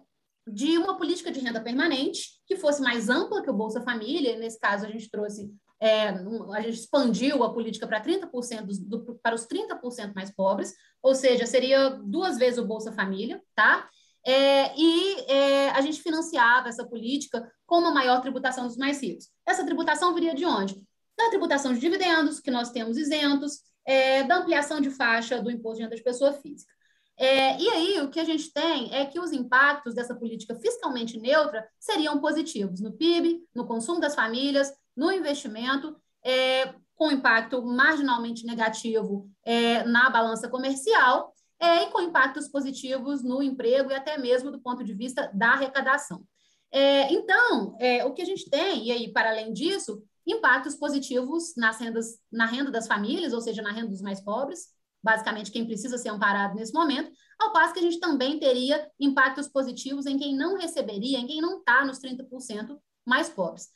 [0.48, 4.60] de uma política de renda permanente que fosse mais ampla que o Bolsa Família, nesse
[4.60, 9.36] caso a gente trouxe, é, a gente expandiu a política para 30% dos, do, para
[9.36, 13.88] os 30% mais pobres, ou seja, seria duas vezes o Bolsa Família, tá?
[14.26, 19.30] É, e é, a gente financiava essa política com uma maior tributação dos mais ricos.
[19.48, 20.76] Essa tributação viria de onde?
[21.18, 25.78] Da tributação de dividendos, que nós temos isentos, é, da ampliação de faixa do imposto
[25.78, 26.72] de renda de pessoa física.
[27.18, 31.20] É, e aí, o que a gente tem é que os impactos dessa política fiscalmente
[31.20, 38.46] neutra seriam positivos no PIB, no consumo das famílias, no investimento, é, com impacto marginalmente
[38.46, 44.52] negativo é, na balança comercial é, e com impactos positivos no emprego e até mesmo
[44.52, 46.24] do ponto de vista da arrecadação.
[46.72, 51.56] É, então, é, o que a gente tem, e aí, para além disso, impactos positivos
[51.56, 54.68] nas rendas, na renda das famílias, ou seja, na renda dos mais pobres,
[55.02, 59.48] basicamente quem precisa ser amparado nesse momento, ao passo que a gente também teria impactos
[59.48, 63.70] positivos em quem não receberia, em quem não está nos 30% mais pobres.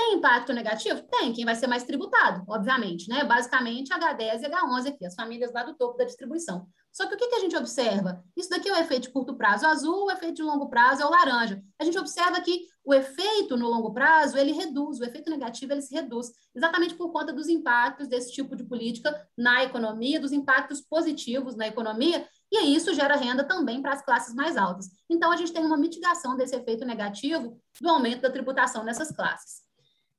[0.00, 1.02] Tem impacto negativo?
[1.02, 3.22] Tem, quem vai ser mais tributado, obviamente, né?
[3.22, 6.66] Basicamente, H10 e H11 aqui, as famílias lá do topo da distribuição.
[6.90, 8.24] Só que o que, a gente observa?
[8.34, 11.04] Isso daqui é o efeito de curto prazo azul, o efeito de longo prazo é
[11.04, 11.62] o laranja.
[11.78, 15.82] A gente observa que o efeito no longo prazo, ele reduz, o efeito negativo, ele
[15.82, 20.80] se reduz, exatamente por conta dos impactos desse tipo de política na economia, dos impactos
[20.80, 24.88] positivos na economia, e isso gera renda também para as classes mais altas.
[25.10, 29.68] Então, a gente tem uma mitigação desse efeito negativo do aumento da tributação nessas classes.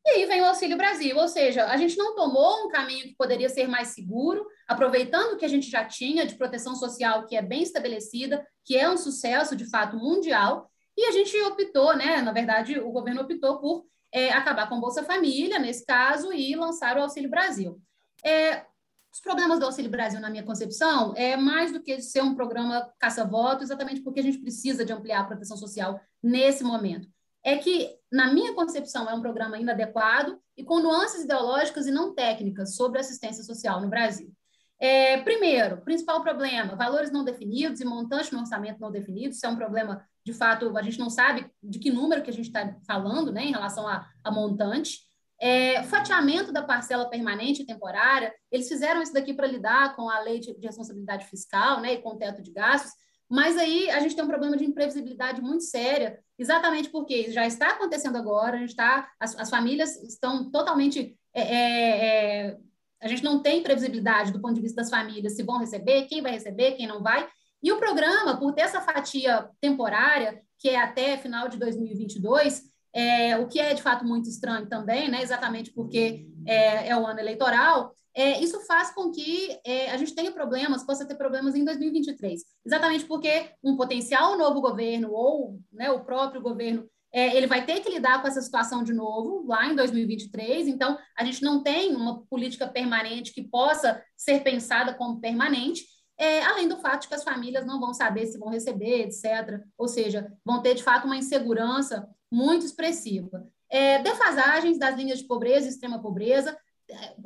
[0.04, 3.16] E aí vem o Auxílio Brasil, ou seja, a gente não tomou um caminho que
[3.16, 7.36] poderia ser mais seguro, aproveitando o que a gente já tinha de proteção social, que
[7.36, 12.20] é bem estabelecida, que é um sucesso de fato mundial, e a gente optou, né?
[12.22, 16.56] Na verdade, o governo optou por é, acabar com o Bolsa Família, nesse caso, e
[16.56, 17.80] lançar o Auxílio Brasil.
[18.26, 18.66] É,
[19.14, 22.92] os problemas do Auxílio Brasil, na minha concepção, é mais do que ser um programa
[22.98, 27.08] caça-voto, exatamente porque a gente precisa de ampliar a proteção social nesse momento
[27.44, 32.14] é que, na minha concepção, é um programa inadequado e com nuances ideológicas e não
[32.14, 34.32] técnicas sobre assistência social no Brasil.
[34.80, 39.50] É, primeiro, principal problema, valores não definidos e montante no orçamento não definido, isso é
[39.50, 42.76] um problema, de fato, a gente não sabe de que número que a gente está
[42.88, 45.00] falando, né, em relação a, a montante.
[45.40, 50.20] É, fatiamento da parcela permanente e temporária, eles fizeram isso daqui para lidar com a
[50.20, 52.92] lei de, de responsabilidade fiscal, né, e com o teto de gastos,
[53.32, 57.70] mas aí a gente tem um problema de imprevisibilidade muito séria, exatamente porque já está
[57.70, 61.18] acontecendo agora, a gente está, as, as famílias estão totalmente.
[61.34, 62.58] É, é, é,
[63.02, 66.22] a gente não tem previsibilidade do ponto de vista das famílias, se vão receber, quem
[66.22, 67.26] vai receber, quem não vai.
[67.64, 72.64] E o programa, por ter essa fatia temporária, que é até final de 2022,
[72.94, 77.08] é, o que é de fato muito estranho também, né, exatamente porque é, é o
[77.08, 81.56] ano eleitoral, é, isso faz com que é, a gente tenha problemas, possa ter problemas
[81.56, 87.48] em 2023, exatamente porque um potencial novo governo ou né, o próprio governo é, ele
[87.48, 90.68] vai ter que lidar com essa situação de novo lá em 2023.
[90.68, 95.86] Então, a gente não tem uma política permanente que possa ser pensada como permanente,
[96.18, 99.60] é, além do fato de que as famílias não vão saber se vão receber, etc.
[99.78, 103.46] Ou seja, vão ter de fato uma insegurança muito expressiva.
[103.70, 106.58] É, defasagens das linhas de pobreza e extrema pobreza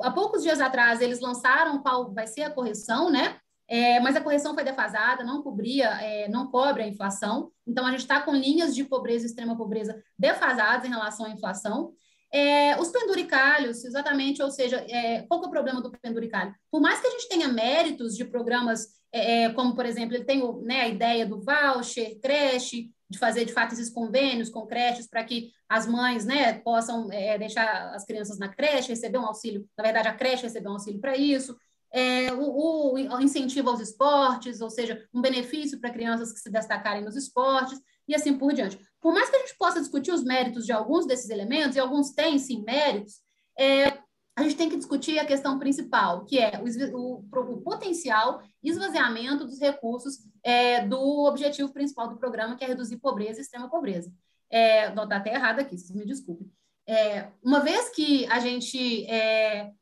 [0.00, 3.38] há poucos dias atrás eles lançaram qual vai ser a correção, né?
[3.68, 7.50] É, mas a correção foi defasada, não cobria, é, não cobre a inflação.
[7.66, 11.30] Então, a gente está com linhas de pobreza e extrema pobreza defasadas em relação à
[11.30, 11.92] inflação.
[12.32, 16.54] É, os penduricalhos, exatamente, ou seja, é, qual é o problema do penduricalho?
[16.70, 20.24] Por mais que a gente tenha méritos de programas, é, é, como, por exemplo, ele
[20.24, 25.06] tem né, a ideia do voucher, creche, de fazer de fato esses convênios com creches
[25.06, 29.66] para que as mães né, possam é, deixar as crianças na creche, receber um auxílio,
[29.78, 31.56] na verdade, a creche receber um auxílio para isso.
[31.92, 37.02] É, o, o, incentivo aos esportes, ou seja, um benefício para crianças que se destacarem
[37.02, 38.78] nos esportes, e assim por diante.
[39.00, 42.10] Por mais que a gente possa discutir os méritos de alguns desses elementos, e alguns
[42.10, 43.20] têm sim méritos,
[43.58, 43.98] é,
[44.36, 49.46] a gente tem que discutir a questão principal, que é o, o, o potencial esvaziamento
[49.46, 54.12] dos recursos é, do objetivo principal do programa, que é reduzir pobreza e extrema pobreza.
[54.50, 56.52] É, não, está até errado aqui, vocês me desculpem.
[56.86, 59.72] É, uma vez que a gente é,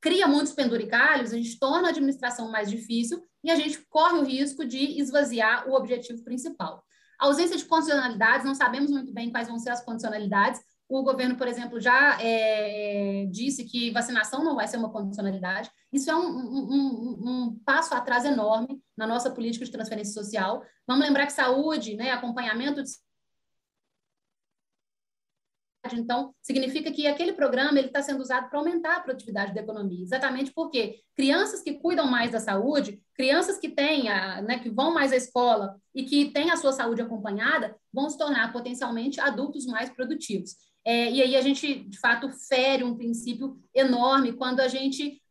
[0.00, 4.24] cria muitos penduricalhos, a gente torna a administração mais difícil e a gente corre o
[4.24, 6.84] risco de esvaziar o objetivo principal.
[7.18, 10.60] A ausência de condicionalidades, não sabemos muito bem quais vão ser as condicionalidades.
[10.90, 15.70] O governo, por exemplo, já é, disse que vacinação não vai ser uma condicionalidade.
[15.92, 20.64] Isso é um, um, um, passo atrás enorme na nossa política de transferência social.
[20.88, 22.90] Vamos lembrar que saúde, né, acompanhamento de
[25.92, 30.02] então, significa que aquele programa ele está sendo usado para aumentar a produtividade da economia,
[30.02, 34.92] exatamente porque crianças que cuidam mais da saúde, crianças que têm, a, né, que vão
[34.92, 39.64] mais à escola e que têm a sua saúde acompanhada, vão se tornar potencialmente adultos
[39.66, 40.69] mais produtivos.
[40.90, 45.22] É, e aí a gente, de fato, fere um princípio enorme quando a gente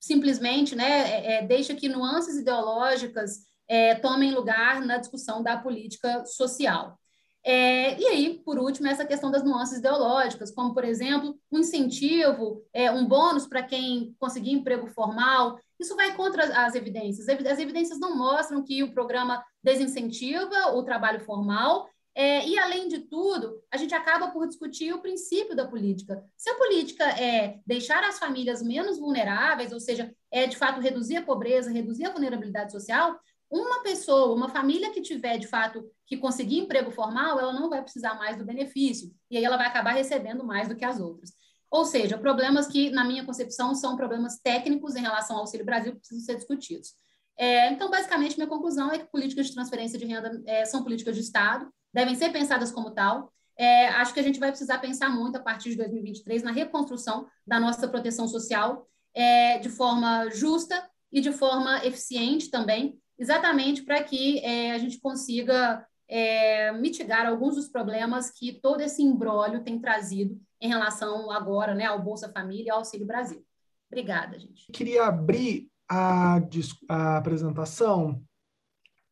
[0.00, 6.24] simplesmente né, é, é deixa que nuances ideológicas é, tomem lugar na discussão da política
[6.26, 6.98] social.
[7.44, 12.64] É, e aí, por último, essa questão das nuances ideológicas, como, por exemplo, um incentivo,
[12.72, 15.60] é, um bônus para quem conseguir emprego formal.
[15.78, 17.28] Isso vai contra as evidências.
[17.28, 21.88] As evidências não mostram que o programa desincentiva o trabalho formal.
[22.16, 26.22] É, e, além de tudo, a gente acaba por discutir o princípio da política.
[26.36, 31.16] Se a política é deixar as famílias menos vulneráveis, ou seja, é de fato reduzir
[31.16, 33.18] a pobreza, reduzir a vulnerabilidade social,
[33.50, 37.82] uma pessoa, uma família que tiver, de fato, que conseguir emprego formal, ela não vai
[37.82, 41.32] precisar mais do benefício, e aí ela vai acabar recebendo mais do que as outras.
[41.70, 45.92] Ou seja, problemas que, na minha concepção, são problemas técnicos em relação ao Auxílio Brasil
[45.92, 46.94] que precisam ser discutidos.
[47.36, 51.16] É, então, basicamente, minha conclusão é que políticas de transferência de renda é, são políticas
[51.16, 53.32] de Estado, devem ser pensadas como tal.
[53.56, 57.28] É, acho que a gente vai precisar pensar muito a partir de 2023 na reconstrução
[57.46, 64.02] da nossa proteção social é, de forma justa e de forma eficiente também, exatamente para
[64.02, 69.78] que é, a gente consiga é, mitigar alguns dos problemas que todo esse embrólio tem
[69.78, 73.46] trazido em relação agora né, ao Bolsa Família e ao Auxílio Brasil.
[73.88, 74.66] Obrigada, gente.
[74.72, 76.40] Queria abrir a,
[76.88, 78.20] a apresentação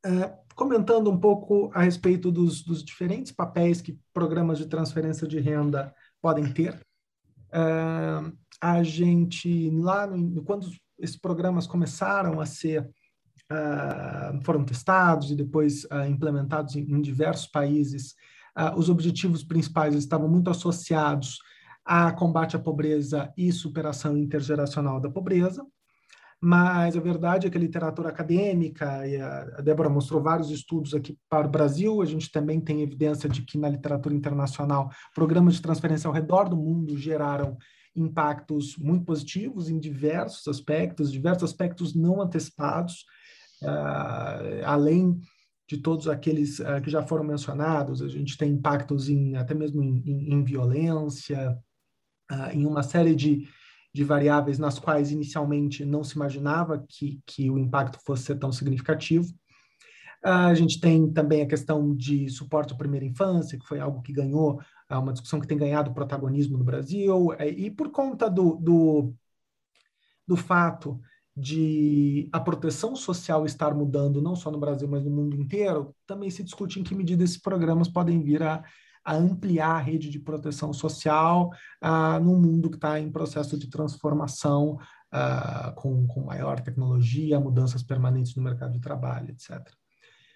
[0.05, 5.39] é, comentando um pouco a respeito dos, dos, diferentes papéis que programas de transferência de
[5.41, 6.81] renda podem ter.
[7.53, 12.89] É, a gente, lá no, quando esses programas começaram a ser
[13.51, 18.15] uh, foram testados e depois uh, implementados em, em, diversos países,
[18.57, 21.39] uh, os objetivos principais estavam muito associados
[21.85, 25.67] a combate à pobreza e superação intergeracional da pobreza.
[26.45, 31.17] Mas a verdade é que a literatura acadêmica, e a Débora mostrou vários estudos aqui
[31.29, 35.63] para o Brasil, a gente também tem evidência de que na literatura internacional, programas de
[35.63, 37.57] transferência ao redor do mundo geraram
[37.95, 43.05] impactos muito positivos em diversos aspectos, diversos aspectos não antecipados,
[43.63, 45.21] uh, além
[45.69, 49.81] de todos aqueles uh, que já foram mencionados, a gente tem impactos em, até mesmo
[49.81, 51.57] em, em, em violência,
[52.33, 53.47] uh, em uma série de,
[53.95, 58.51] de variáveis nas quais inicialmente não se imaginava que, que o impacto fosse ser tão
[58.51, 59.27] significativo.
[60.25, 64.13] A gente tem também a questão de suporte à primeira infância, que foi algo que
[64.13, 69.15] ganhou, uma discussão que tem ganhado protagonismo no Brasil, é, e por conta do, do,
[70.27, 71.01] do fato
[71.35, 76.31] de a proteção social estar mudando, não só no Brasil, mas no mundo inteiro, também
[76.31, 78.63] se discute em que medida esses programas podem vir a,
[79.05, 81.51] a ampliar a rede de proteção social
[81.83, 84.79] uh, num mundo que está em processo de transformação,
[85.13, 89.61] uh, com, com maior tecnologia, mudanças permanentes no mercado de trabalho, etc.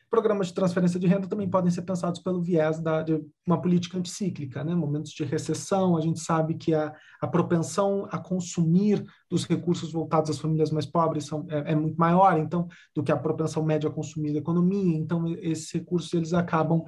[0.09, 3.99] Programas de transferência de renda também podem ser pensados pelo viés da, de uma política
[3.99, 4.63] anticíclica.
[4.63, 4.73] Né?
[4.73, 10.31] Momentos de recessão, a gente sabe que a, a propensão a consumir dos recursos voltados
[10.31, 13.91] às famílias mais pobres são, é, é, muito maior então do que a propensão média
[13.91, 14.97] a consumir da economia.
[14.97, 16.85] Então, esses recursos eles acabam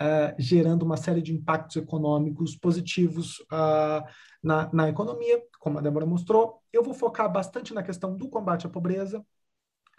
[0.00, 4.04] uh, gerando uma série de impactos econômicos positivos uh,
[4.42, 6.62] na, na economia, como a Débora mostrou.
[6.72, 9.24] Eu vou focar bastante na questão do combate à pobreza,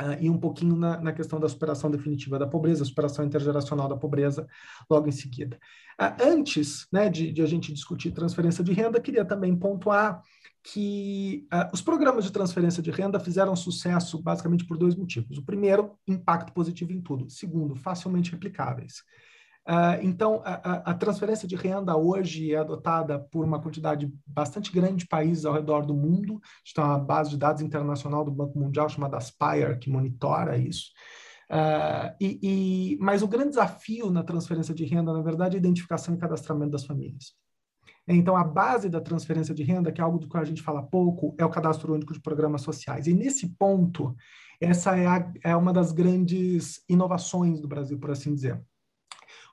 [0.01, 3.95] Uh, e um pouquinho na, na, questão da superação definitiva da pobreza, superação intergeracional da
[3.95, 4.47] pobreza,
[4.89, 5.59] logo em seguida.
[6.01, 10.23] Uh, antes né, de, de, a gente discutir transferência de renda, queria também pontuar
[10.63, 15.37] que uh, os programas de transferência de renda fizeram sucesso basicamente por dois motivos.
[15.37, 17.29] O primeiro, impacto positivo em tudo.
[17.29, 19.03] Segundo, facilmente replicáveis.
[19.67, 25.03] Uh, então, a, a, transferência de renda hoje é adotada por uma quantidade bastante grande
[25.03, 26.41] de países ao redor do mundo.
[26.65, 30.85] Está uma base de dados internacional do Banco Mundial chamada Aspire, que monitora isso.
[31.51, 35.59] Uh, e, e, mas o grande desafio na transferência de renda, na verdade, é a
[35.59, 37.33] identificação e cadastramento das famílias.
[38.07, 40.81] Então, a base da transferência de renda, que é algo do que a gente fala
[40.81, 43.05] pouco, é o cadastro único de programas sociais.
[43.05, 44.15] E nesse ponto,
[44.59, 48.59] essa é, a, é uma das grandes inovações do Brasil, por assim dizer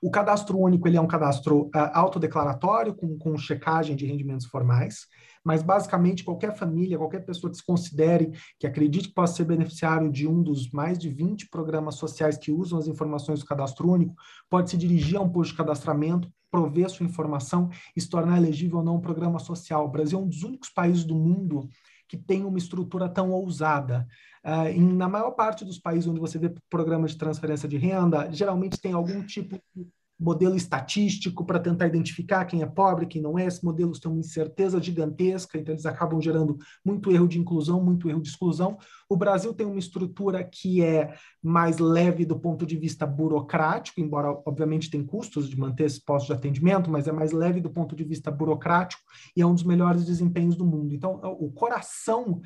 [0.01, 5.07] O cadastro único ele é um cadastro uh, autodeclaratório, com, com checagem de rendimentos formais,
[5.43, 10.11] mas basicamente qualquer família, qualquer pessoa que se considere, que acredite que possa ser beneficiário
[10.11, 14.13] de um dos mais de 20 programas sociais que usam as informações do cadastro único,
[14.49, 18.79] pode se dirigir a um posto de cadastramento, prover sua informação e se tornar elegível
[18.79, 19.85] ou não um programa social.
[19.85, 21.69] O Brasil é um dos únicos países do mundo
[22.09, 24.07] que tem uma estrutura tão ousada.
[24.43, 28.29] Uh, em, na maior parte dos países onde você vê programas de transferência de renda,
[28.31, 29.87] geralmente tem algum tipo de
[30.19, 33.45] modelo estatístico para tentar identificar quem é pobre, quem não é.
[33.45, 38.09] Esses modelos têm uma incerteza gigantesca, então eles acabam gerando muito erro de inclusão, muito
[38.09, 38.77] erro de exclusão.
[39.07, 44.31] O Brasil tem uma estrutura que é mais leve do ponto de vista burocrático, embora
[44.45, 47.95] obviamente tem custos de manter esse posto de atendimento, mas é mais leve do ponto
[47.95, 49.01] de vista burocrático
[49.35, 50.93] e é um dos melhores desempenhos do mundo.
[50.93, 52.41] Então, o coração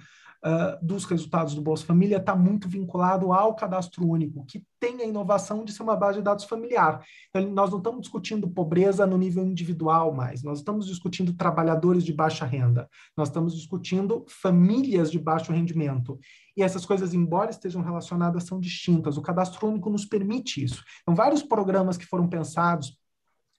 [0.45, 5.05] uh, dos resultados do Bolsa Família está muito vinculado ao cadastro único, que tem a
[5.05, 7.03] inovação de ser uma base de dados familiar.
[7.29, 12.13] Então, nós não estamos discutindo pobreza no nível individual mais, nós estamos discutindo trabalhadores de
[12.13, 16.19] baixa renda, nós estamos discutindo famílias de baixo rendimento.
[16.55, 19.17] E essas coisas, embora estejam relacionadas, são distintas.
[19.17, 20.83] O cadastro único nos permite isso.
[21.01, 22.89] Então, vários programas que foram pensados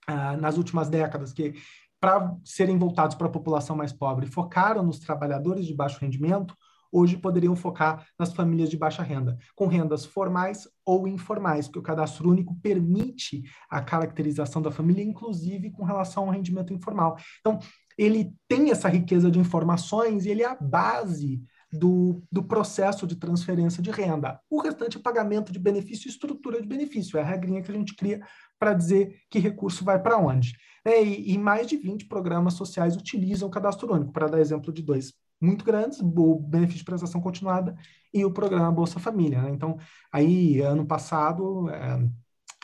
[0.09, 1.55] uh, nas últimas décadas, que
[1.99, 6.55] para serem voltados para a população mais pobre, focaram nos trabalhadores de baixo rendimento,
[6.95, 11.83] hoje poderiam focar nas famílias de baixa renda, com rendas formais ou informais, porque o
[11.83, 17.17] cadastro único permite a caracterização da família, inclusive com relação ao rendimento informal.
[17.41, 17.59] Então,
[17.97, 21.41] ele tem essa riqueza de informações e ele é a base
[21.71, 24.39] do, do, processo de transferência de renda.
[24.49, 27.17] O restante é pagamento de benefício e estrutura de benefício.
[27.17, 28.21] É a regrinha que a gente cria
[28.57, 30.53] para dizer que recurso vai para onde.
[30.85, 34.13] É, e, e, mais de 20 programas sociais utilizam o cadastro único.
[34.13, 37.75] Para dar exemplo de dois muito grandes, o benefício de prestação continuada
[38.13, 39.41] e o programa Bolsa Família.
[39.41, 39.51] Né?
[39.51, 39.77] Então,
[40.11, 42.07] aí, ano passado, é,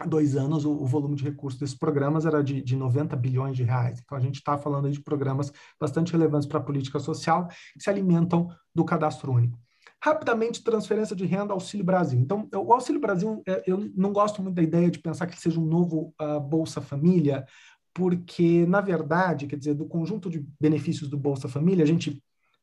[0.07, 3.63] dois anos, o, o, volume de recursos desses programas era de, de 90 bilhões de
[3.63, 4.01] reais.
[4.03, 7.89] Então, a gente está falando de programas bastante relevantes para a política social que se
[7.89, 9.59] alimentam do cadastro único.
[10.03, 12.19] Rapidamente, transferência de renda Auxílio Brasil.
[12.19, 15.59] Então, o Auxílio Brasil, é, eu não gosto muito da ideia de pensar que seja
[15.59, 17.45] um novo uh, Bolsa Família,
[17.93, 22.21] porque, na verdade, quer dizer, do conjunto de benefícios do Bolsa Família, a gente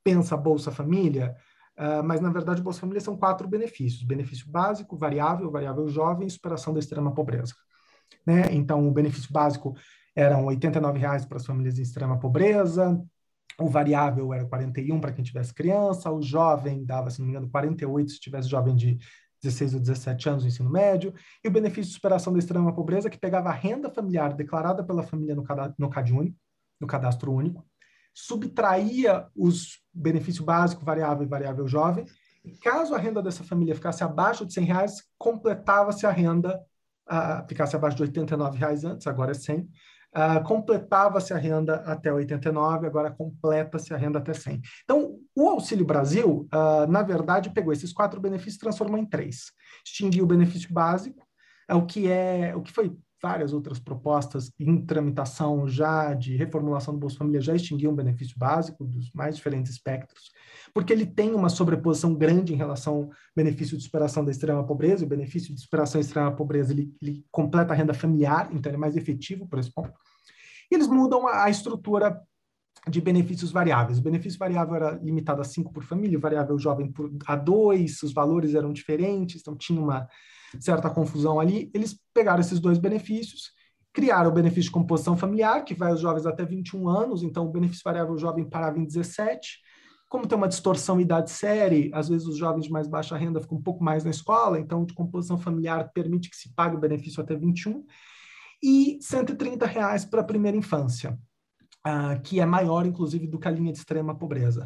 [0.08, 1.36] pensa Bolsa Família,
[1.78, 6.72] uh, mas na verdade Bolsa Família são quatro benefícios: benefício básico, variável, variável jovem superação
[6.72, 7.52] da extrema pobreza.
[8.26, 8.48] Né?
[8.52, 9.76] Então, o benefício básico
[10.16, 12.98] eram R$ 89,00 para as famílias em extrema pobreza,
[13.60, 17.50] o variável era 41 para quem tivesse criança, o jovem dava, se não me engano,
[17.50, 18.98] 48 se tivesse jovem de
[19.42, 21.12] 16 ou 17 anos no ensino médio,
[21.44, 25.02] e o benefício de superação da extrema pobreza, que pegava a renda familiar declarada pela
[25.02, 25.44] família no,
[25.78, 26.36] no CAD único,
[26.80, 27.67] no cadastro único,
[28.20, 32.04] subtraía os benefício básico, variável e variável jovem,
[32.44, 36.60] e caso a renda dessa família ficasse abaixo de 100 reais, completava-se a renda,
[37.08, 39.66] uh, ficasse abaixo de 89 reais antes, agora é 100, uh,
[40.14, 44.62] ah, completava-se a renda até 89, agora completa-se a renda até 100.
[44.82, 49.52] Então, o Auxílio Brasil, uh, na verdade, pegou esses quatro benefícios e transformou em três.
[49.86, 51.24] Extinguiu o benefício básico,
[51.68, 56.94] é o que é o que foi várias outras propostas em tramitação já de reformulação
[56.94, 60.30] do Bolsa Família já extinguiam o benefício básico dos mais diferentes espectros,
[60.72, 65.04] porque ele tem uma sobreposição grande em relação ao benefício de superação da extrema pobreza,
[65.04, 68.76] o benefício de superação da extrema pobreza ele, ele completa a renda familiar, então ele
[68.76, 69.92] é mais efetivo por esse ponto.
[70.70, 72.20] E eles mudam a, a estrutura
[72.88, 73.98] de benefícios variáveis.
[73.98, 78.02] O benefício variável era limitado a 5 por família, o variável jovem por, a 2,
[78.02, 80.06] os valores eram diferentes, então tinha uma
[80.60, 83.52] certa confusão ali, eles pegaram esses dois benefícios,
[83.92, 87.50] criaram o benefício de composição familiar, que vai aos jovens até 21 anos, então o
[87.50, 89.58] benefício variável jovem parava em 17.
[90.08, 93.62] Como tem uma distorção idade-série, às vezes os jovens de mais baixa renda ficam um
[93.62, 97.36] pouco mais na escola, então de composição familiar permite que se pague o benefício até
[97.36, 97.84] 21.
[98.62, 101.18] E 130 reais para a primeira infância,
[101.86, 104.64] uh, que é maior, inclusive, do que a linha de extrema pobreza.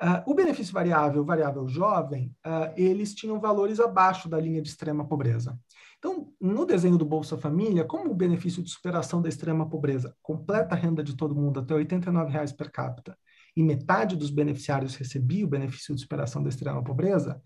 [0.00, 5.06] Uh, o benefício variável, variável jovem, uh, eles tinham valores abaixo da linha de extrema
[5.06, 5.58] pobreza.
[5.98, 10.74] Então, no desenho do Bolsa Família, como o benefício de superação da extrema pobreza completa
[10.74, 13.16] a renda de todo mundo até R$ 89,00 per capita,
[13.56, 17.40] e metade dos beneficiários recebia o benefício de superação da extrema pobreza,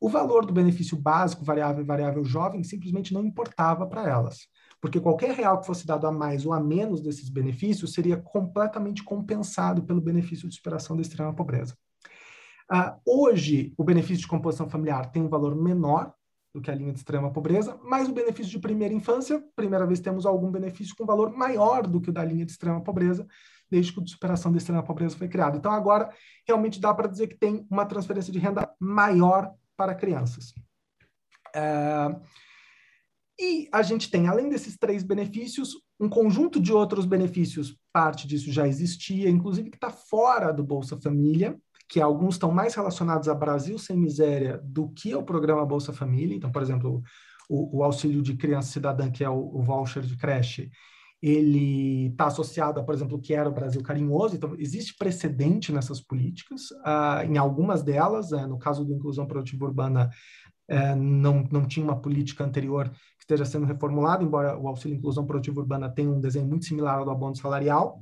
[0.00, 4.46] o valor do benefício básico, variável e variável jovem simplesmente não importava para elas
[4.80, 9.02] porque qualquer real que fosse dado a mais ou a menos desses benefícios seria completamente
[9.02, 11.76] compensado pelo benefício de superação da extrema pobreza.
[12.70, 16.12] Uh, hoje, o benefício de composição familiar tem um valor menor
[16.54, 20.00] do que a linha de extrema pobreza, mas o benefício de primeira infância, primeira vez
[20.00, 23.26] temos algum benefício com valor maior do que o da linha de extrema pobreza,
[23.70, 25.56] desde que a de superação da extrema pobreza foi criado.
[25.56, 26.10] Então, agora,
[26.46, 30.52] realmente dá para dizer que tem uma transferência de renda maior para crianças.
[31.54, 32.20] Uh,
[33.40, 37.78] E a gente tem, além desses três benefícios, um conjunto de outros benefícios.
[37.92, 41.56] Parte disso já existia, inclusive que está fora do Bolsa Família,
[41.88, 46.36] que alguns estão mais relacionados a Brasil Sem Miséria do que ao programa Bolsa Família.
[46.36, 47.02] Então, por exemplo,
[47.48, 50.70] o, o auxílio de criança cidadã, que é o, o voucher de creche,
[51.20, 54.36] ele está associado a, por exemplo, o que era o Brasil Carinhoso.
[54.36, 56.70] Então, existe precedente nessas políticas.
[56.70, 60.10] Uh, em algumas delas, uh, no caso da inclusão produtiva urbana,
[60.70, 65.26] uh, não, não tinha uma política anterior que esteja sendo reformulada, embora o auxílio inclusão
[65.26, 68.00] produtiva urbana tenha um desenho muito similar ao do abono salarial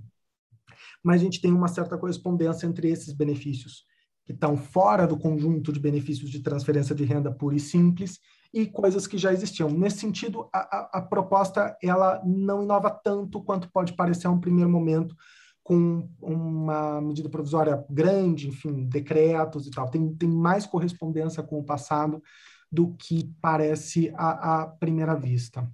[1.02, 3.84] mas a gente tem uma certa correspondência entre esses benefícios
[4.24, 8.18] que estão fora do conjunto de benefícios de transferência de renda pura e simples
[8.52, 9.70] e coisas que já existiam.
[9.70, 14.40] Nesse sentido, a, a, a proposta ela não inova tanto quanto pode parecer a um
[14.40, 15.14] primeiro momento,
[15.62, 19.88] com uma medida provisória grande, enfim, decretos e tal.
[19.88, 22.22] Tem, tem mais correspondência com o passado
[22.70, 25.68] do que parece à, à primeira vista.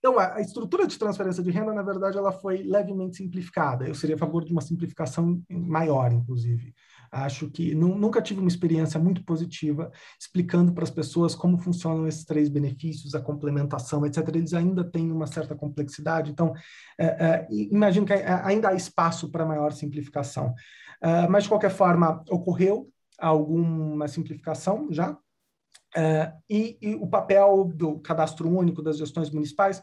[0.00, 3.86] Então, a, estrutura de transferência de renda, na verdade, ela foi levemente simplificada.
[3.86, 6.74] Eu seria a favor de uma simplificação maior, inclusive.
[7.12, 12.24] Acho que nunca tive uma experiência muito positiva explicando para as pessoas como funcionam esses
[12.24, 14.26] três benefícios, a complementação, etc.
[14.28, 16.54] Eles ainda têm uma certa complexidade, então
[16.98, 20.54] é, é, imagino que ainda há espaço para maior simplificação.
[21.02, 22.88] É, mas, de qualquer forma, ocorreu
[23.18, 25.16] alguma simplificação já,
[25.96, 29.82] Uh, e, e, o papel do cadastro único das gestões municipais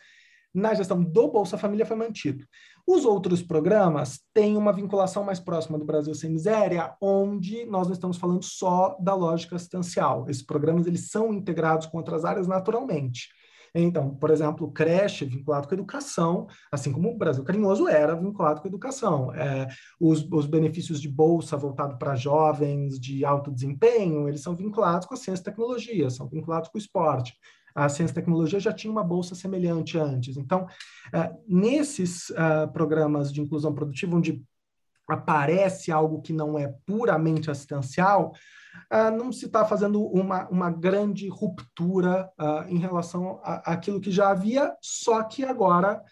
[0.54, 2.46] na gestão do Bolsa Família foi mantido.
[2.86, 7.94] Os outros programas têm uma vinculação mais próxima do Brasil Sem Miséria, onde nós não
[7.94, 10.26] estamos falando só da lógica assistencial.
[10.30, 13.28] Esses programas eles são integrados com outras áreas naturalmente.
[13.82, 18.68] Então, por exemplo, creche vinculado com educação, assim como o Brasil Carinhoso era vinculado com
[18.68, 19.34] educação.
[19.34, 19.68] É,
[20.00, 25.14] os, os, benefícios de bolsa voltado para jovens de alto desempenho, eles são vinculados com
[25.14, 27.34] a ciência e tecnologia, são vinculados com o esporte.
[27.76, 30.36] A ciência e tecnologia já tinha uma bolsa semelhante antes.
[30.36, 30.66] Então,
[31.14, 34.44] é, nesses uh, programas de inclusão produtiva, onde
[35.08, 38.34] aparece algo que não é puramente assistencial,
[38.92, 44.30] uh, não se está fazendo uma, uma grande ruptura uh, em relação àquilo que já
[44.30, 46.04] havia, só que agora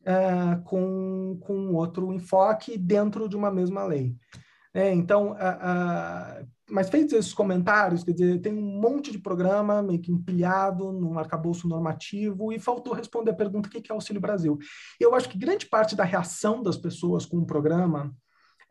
[0.00, 4.14] uh, com, com outro enfoque dentro de uma mesma lei.
[4.76, 5.36] É, então,
[6.68, 11.18] mas feitos esses comentários, quer dizer, tem um monte de programa meio que empilhado num
[11.18, 14.58] arcabouço normativo e faltou responder a pergunta o que é Auxílio Brasil.
[14.98, 18.14] Eu acho que grande parte da reação das pessoas com o programa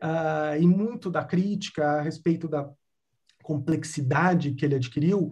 [0.02, 2.68] uh, e muito da crítica a respeito da
[3.44, 5.30] complexidade que ele adquiriu,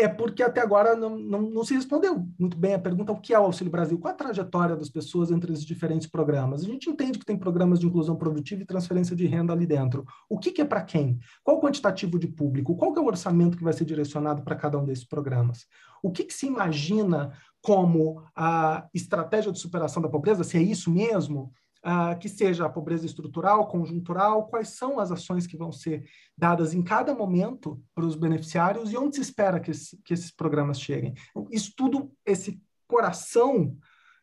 [0.00, 3.34] é porque até agora não, não, não, se respondeu muito bem a pergunta o que
[3.34, 6.62] é o Auxílio Brasil, qual a trajetória das pessoas entre os diferentes programas.
[6.62, 10.06] A gente entende que tem programas de inclusão produtiva e transferência de renda ali dentro.
[10.28, 11.18] O que, que é para quem?
[11.44, 12.74] Qual o quantitativo de público?
[12.76, 15.66] Qual é o orçamento que vai ser direcionado para cada um desses programas?
[16.02, 20.90] O que, que se imagina como a estratégia de superação da pobreza, se é isso
[20.90, 21.52] mesmo?
[21.84, 26.74] Uh, que seja a pobreza estrutural, conjuntural, quais são as ações que vão ser dadas
[26.74, 30.80] em cada momento para os beneficiários e onde se espera que, esse, que esses programas
[30.80, 31.14] cheguem.
[31.30, 33.76] Então, isso tudo, esse coração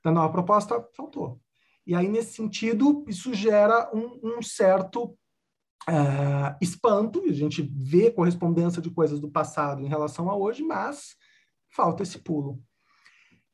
[0.04, 1.40] da nova proposta faltou.
[1.86, 5.18] E aí, nesse sentido, isso gera um, um certo
[5.90, 11.16] Uh, espanto, a gente vê correspondência de coisas do passado em relação a hoje, mas
[11.70, 12.62] falta esse pulo.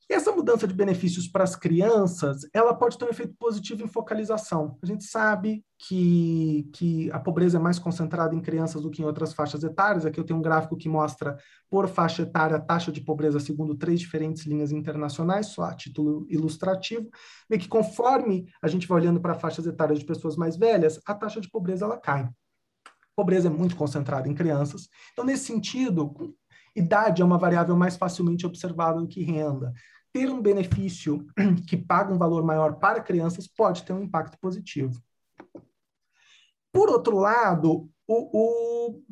[0.10, 4.78] Essa mudança de benefícios para as crianças, ela pode ter um efeito positivo em focalização.
[4.84, 9.06] A gente sabe que, que a pobreza é mais concentrada em crianças do que em
[9.06, 10.06] outras faixas etárias.
[10.06, 11.38] Aqui eu tenho um gráfico que mostra,
[11.70, 16.28] por faixa etária, a taxa de pobreza segundo três diferentes linhas internacionais, só a título
[16.30, 17.10] ilustrativo.
[17.50, 21.14] Vê que conforme a gente vai olhando para faixas etárias de pessoas mais velhas, a
[21.14, 22.30] taxa de pobreza ela cai.
[23.16, 24.90] Pobreza é muito concentrada em crianças.
[25.12, 26.36] Então, nesse sentido,
[26.76, 29.74] idade é uma variável mais facilmente observada do que renda
[30.14, 31.26] ter um benefício
[31.68, 35.02] que paga um valor maior para crianças pode ter um impacto positivo.
[36.72, 39.04] Por outro lado, o, o,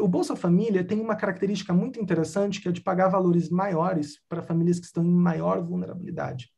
[0.00, 4.42] o Bolsa Família tem uma característica muito interessante que é de pagar valores maiores para
[4.42, 6.50] famílias que estão em maior vulnerabilidade.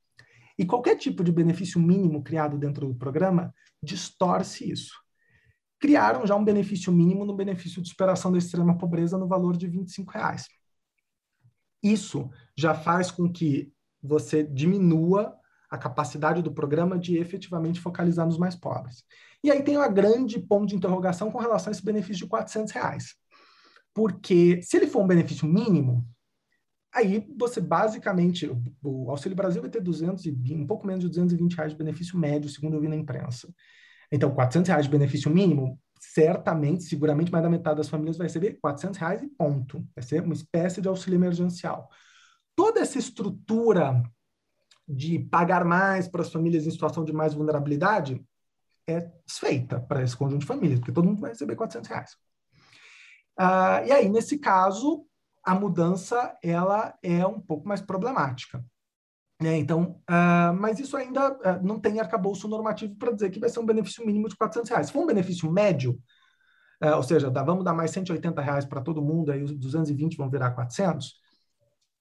[0.59, 4.93] E qualquer tipo de benefício mínimo criado dentro do programa distorce isso.
[5.79, 9.69] Criaram já um benefício mínimo no benefício de superação da extrema pobreza no valor de
[9.69, 10.47] 25 reais.
[11.83, 13.73] Isso já faz com que
[14.03, 15.37] você diminua
[15.71, 19.05] a capacidade do programa de efetivamente focalizar nos mais pobres.
[19.45, 22.73] E aí tem uma grande ponto de interrogação com relação a esse benefício de 400
[22.73, 23.15] reais.
[23.95, 26.05] Porque se ele for um benefício mínimo,
[26.93, 28.51] aí você basicamente,
[28.83, 32.51] o Auxílio Brasil vai ter 220, um pouco menos de 220 reais de benefício médio,
[32.51, 33.49] segundo eu vi na imprensa.
[34.11, 38.59] Então, 400 reais de benefício mínimo certamente, seguramente, mais da metade das famílias vai receber
[38.61, 39.85] 400 reais e ponto.
[39.95, 41.91] Vai ser uma espécie de auxílio emergencial.
[42.55, 44.03] toda essa estrutura
[44.89, 48.25] de pagar mais para as famílias em situação de mais vulnerabilidade
[48.85, 52.17] é desfeita para esse conjunto de famílias, porque todo mundo vai receber 400 reais.
[53.39, 55.07] Uh, e aí, nesse caso,
[55.45, 58.65] a mudança ela é um pouco mais problemática.
[59.41, 59.57] Né?
[59.57, 63.61] Então, uh, mas isso ainda uh, não tem arcabouço normativo para dizer que vai ser
[63.61, 64.87] um benefício mínimo de 400 reais.
[64.89, 65.93] Se for um benefício médio,
[66.83, 70.17] uh, ou seja, dá, vamos dar mais 180 reais para todo mundo, aí os 220
[70.17, 71.15] vão virar 400,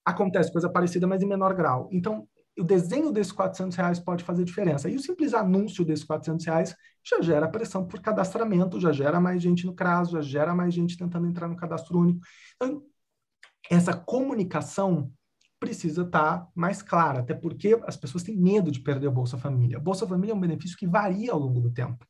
[0.03, 1.87] acontece coisa parecida, mas em menor grau.
[1.91, 2.27] Então,
[2.57, 4.89] o desenho desses 400 reais pode fazer diferença.
[4.89, 9.43] E o simples anúncio desses 400 reais já gera pressão por cadastramento, já gera mais
[9.43, 12.19] gente no CRAS, já gera mais gente tentando entrar no cadastro único.
[12.55, 12.81] Então,
[13.69, 15.11] essa comunicação
[15.59, 19.37] precisa estar tá mais clara, até porque as pessoas têm medo de perder a Bolsa
[19.37, 19.77] Família.
[19.77, 22.05] A Bolsa Família é um benefício que varia ao longo do tempo.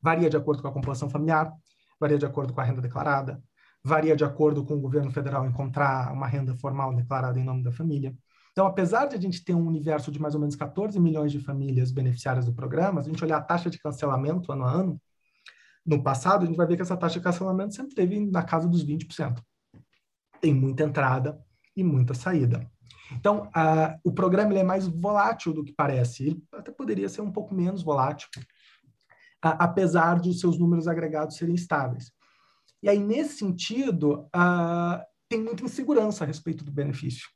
[0.00, 1.52] Varia de acordo com a composição familiar,
[2.00, 3.42] varia de acordo com a renda declarada,
[3.84, 7.72] varia de acordo com o governo federal encontrar uma renda formal declarada em nome da
[7.72, 8.16] família.
[8.52, 11.38] Então, apesar de a gente ter um universo de mais ou menos 14 milhões de
[11.38, 15.00] famílias beneficiárias do programa, se a gente olhar a taxa de cancelamento ano a ano,
[15.84, 18.68] no passado, a gente vai ver que essa taxa de cancelamento sempre teve na casa
[18.68, 19.40] dos 20%.
[20.40, 21.38] Tem muita entrada,
[21.76, 22.68] e muita saída.
[23.12, 26.26] Então, uh, o programa é mais volátil do que parece.
[26.26, 31.54] Ele até poderia ser um pouco menos volátil, uh, apesar de seus números agregados serem
[31.54, 32.12] estáveis.
[32.82, 37.28] E aí, nesse sentido, uh, tem muita insegurança a respeito do benefício.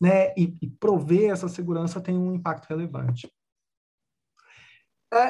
[0.00, 0.32] Né?
[0.36, 3.30] E, e prover essa segurança tem um impacto relevante.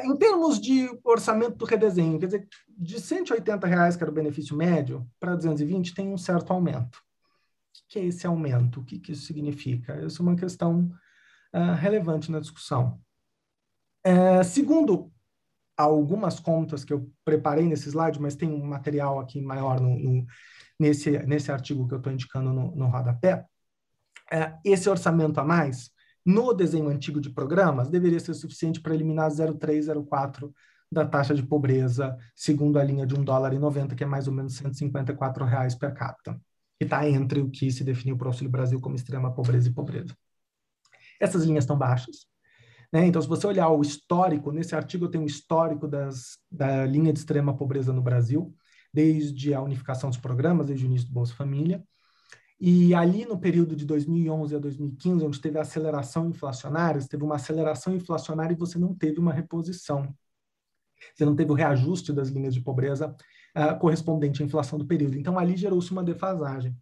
[0.02, 4.56] em termos de orçamento do redesenho, quer dizer, de 180 reais, que era o benefício
[4.56, 7.05] médio, para 220, tem um certo aumento
[7.88, 8.80] que é esse aumento?
[8.80, 10.04] O que, que isso significa?
[10.04, 10.90] Isso é uma questão
[11.54, 13.00] uh, relevante na discussão.
[14.04, 15.12] É, segundo
[15.76, 20.26] algumas contas que eu preparei nesse slide, mas tem um material aqui maior no, no
[20.78, 23.44] nesse, nesse artigo que eu estou indicando no, no rodapé,
[24.30, 25.90] é, esse orçamento a mais,
[26.24, 30.52] no desenho antigo de programas, deveria ser suficiente para eliminar 0,304
[30.90, 34.28] da taxa de pobreza, segundo a linha de 1 dólar e 90, que é mais
[34.28, 36.40] ou menos 154 reais per capita
[36.78, 39.72] que está entre o que se definiu para o Auxílio Brasil como extrema pobreza e
[39.72, 40.16] pobreza.
[41.20, 42.26] Essas linhas estão baixas.
[42.92, 43.06] Né?
[43.06, 47.12] Então, se você olhar o histórico, nesse artigo eu tenho um histórico das, da linha
[47.12, 48.54] de extrema pobreza no Brasil,
[48.92, 51.82] desde a unificação dos programas, desde o início do Bolsa Família.
[52.58, 57.34] E ali no período de 2011 a 2015, onde teve a aceleração inflacionária, teve uma
[57.34, 60.14] aceleração inflacionária e você não teve uma reposição.
[61.14, 63.14] Você não teve o reajuste das linhas de pobreza
[63.56, 65.16] uh, correspondente à inflação do período.
[65.16, 66.76] Então, ali gerou-se uma defasagem.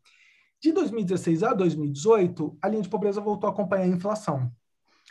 [0.60, 4.50] De 2016 a 2018, a linha de pobreza voltou a acompanhar a inflação.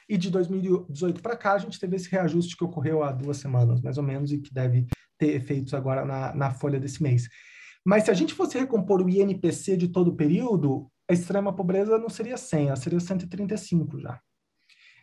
[0.10, 3.82] E de 2018 para cá, a gente teve esse reajuste que ocorreu há duas semanas,
[3.82, 4.86] mais ou menos, e que deve
[5.18, 7.30] ter efeitos agora na, na folha desse mês.
[7.86, 11.98] Mas se a gente fosse recompor o INPC de todo o período, a extrema pobreza
[11.98, 14.20] não seria 100, ela seria 135 já.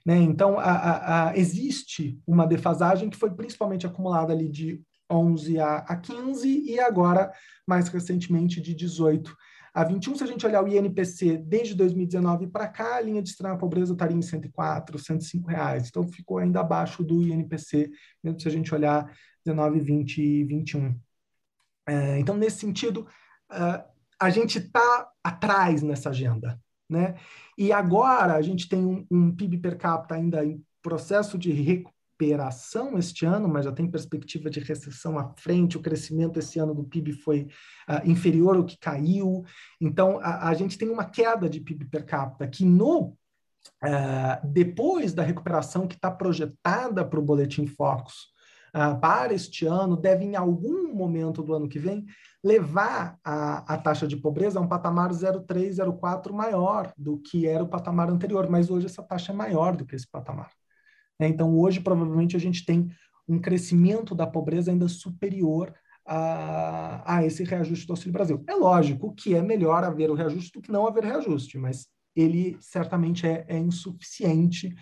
[0.04, 0.16] Né?
[0.16, 5.76] Então, a, a, a, existe uma defasagem que foi principalmente acumulada ali de 11 a,
[5.78, 7.32] a 15 e agora,
[7.66, 9.36] mais recentemente, de 18
[9.74, 10.16] a 21.
[10.16, 13.92] Se a gente olhar o INPC desde 2019 para cá, a linha de extrema pobreza
[13.92, 15.88] estaria em 104, 105 reais.
[15.88, 17.90] Então, ficou ainda abaixo do INPC,
[18.22, 19.10] mesmo se a gente olhar
[19.44, 20.98] 19, 20 e 21.
[21.86, 23.06] É, então, nesse sentido,
[23.50, 23.90] uh,
[24.20, 26.60] a gente está atrás nessa agenda.
[26.88, 27.14] Né?
[27.56, 31.52] E agora a gente tem um, um PIB per capita ainda em processo de
[32.20, 35.76] recuperação este ano, mas já tem perspectiva de recessão à frente.
[35.76, 37.48] O crescimento esse ano do PIB foi
[37.88, 39.42] uh, inferior ao que caiu.
[39.80, 43.16] Então, a, a, gente tem uma queda de PIB per capita que no
[43.82, 48.14] uh, depois da recuperação que está projetada para o boletim Focus
[48.74, 52.04] uh, para este ano, deve em algum momento do ano que vem
[52.44, 57.64] levar a, a taxa de pobreza a um patamar 0,3, 0,4 maior do que era
[57.64, 60.50] o patamar anterior, mas hoje essa taxa é maior do que esse patamar.
[61.20, 61.28] Né?
[61.28, 62.90] Então, hoje, provavelmente, a gente tem
[63.28, 65.74] um crescimento da pobreza ainda superior
[66.06, 68.42] a, a esse reajuste do Auxílio Brasil.
[68.48, 72.56] É lógico que é melhor haver o reajuste do que não haver reajuste, mas ele
[72.58, 74.74] certamente é, é insuficiente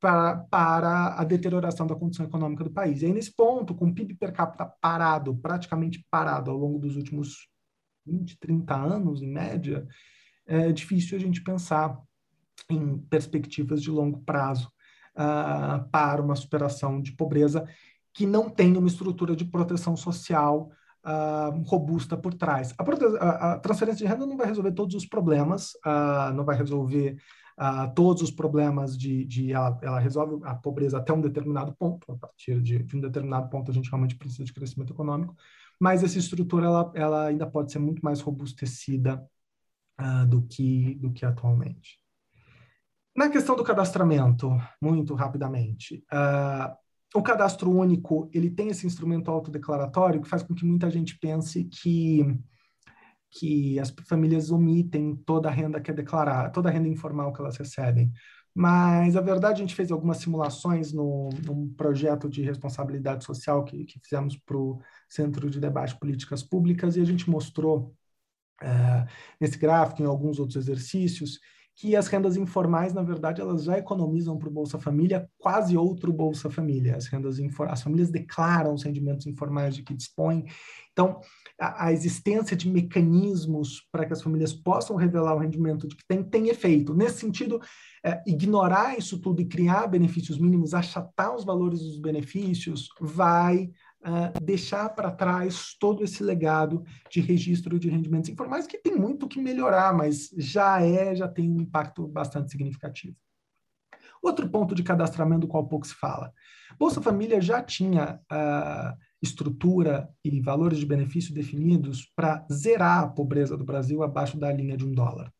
[0.00, 3.00] para, para a deterioração da condição econômica do país.
[3.00, 6.96] E aí, nesse ponto, com o PIB per capita parado, praticamente parado ao longo dos
[6.96, 7.48] últimos
[8.04, 9.86] 20, 30 anos, em média,
[10.44, 11.98] é difícil a gente pensar
[12.68, 14.70] em perspectivas de longo prazo
[15.18, 17.66] uh, para uma superação de pobreza
[18.14, 20.70] que não tenha uma estrutura de proteção social
[21.04, 22.74] uh, robusta por trás.
[22.78, 22.84] A,
[23.24, 27.16] a, a, transferência de renda não vai resolver todos os problemas, uh, não vai resolver
[27.92, 32.16] todos os problemas de, de ela, ela, resolve a pobreza até um determinado ponto, a
[32.16, 35.34] partir de, de, um determinado ponto a gente realmente precisa de crescimento econômico,
[35.80, 39.20] mas essa estrutura ela, ela ainda pode ser muito mais robustecida
[40.00, 41.98] uh, do, que, do que atualmente.
[43.18, 44.48] Na questão do cadastramento,
[44.80, 46.72] muito rapidamente, uh,
[47.12, 51.64] o cadastro único ele tem esse instrumento autodeclaratório que faz com que muita gente pense
[51.64, 52.38] que
[53.28, 57.40] que as famílias omitem toda a renda que é declarada, toda a renda informal que
[57.40, 58.12] elas recebem.
[58.54, 63.84] Mas a verdade, a gente fez algumas simulações no, num projeto de responsabilidade social que,
[63.84, 67.92] que fizemos para o Centro de Debate Políticas Públicas e a gente mostrou
[68.62, 69.06] é,
[69.40, 71.40] nesse gráfico, em alguns outros exercícios,
[71.78, 76.12] que as rendas informais, na verdade, elas já economizam para o Bolsa Família quase outro
[76.12, 76.96] Bolsa Família.
[76.96, 80.44] As rendas as famílias declaram os rendimentos informais de que dispõem.
[80.92, 81.20] Então,
[81.56, 86.04] a, a existência de mecanismos para que as famílias possam revelar o rendimento de que
[86.04, 86.92] tem, tem efeito.
[86.92, 87.60] Nesse sentido,
[88.04, 93.70] é, ignorar isso tudo e criar benefícios mínimos, achatar os valores dos benefícios, vai
[94.02, 99.28] uh, deixar para trás todo esse legado de registro de rendimentos informais, que tem muito
[99.28, 103.16] que melhorar, mas já é, já tem um impacto bastante significativo.
[104.22, 106.32] Outro ponto de cadastramento do qual pouco se fala.
[106.78, 113.56] Bolsa Família já tinha uh, estrutura e valores de benefício definidos para zerar a pobreza
[113.56, 115.32] do Brasil abaixo da linha de um dólar.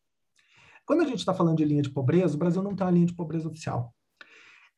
[0.87, 3.07] Quando a gente está falando de linha de pobreza, o Brasil não tem uma linha
[3.07, 3.95] de pobreza oficial.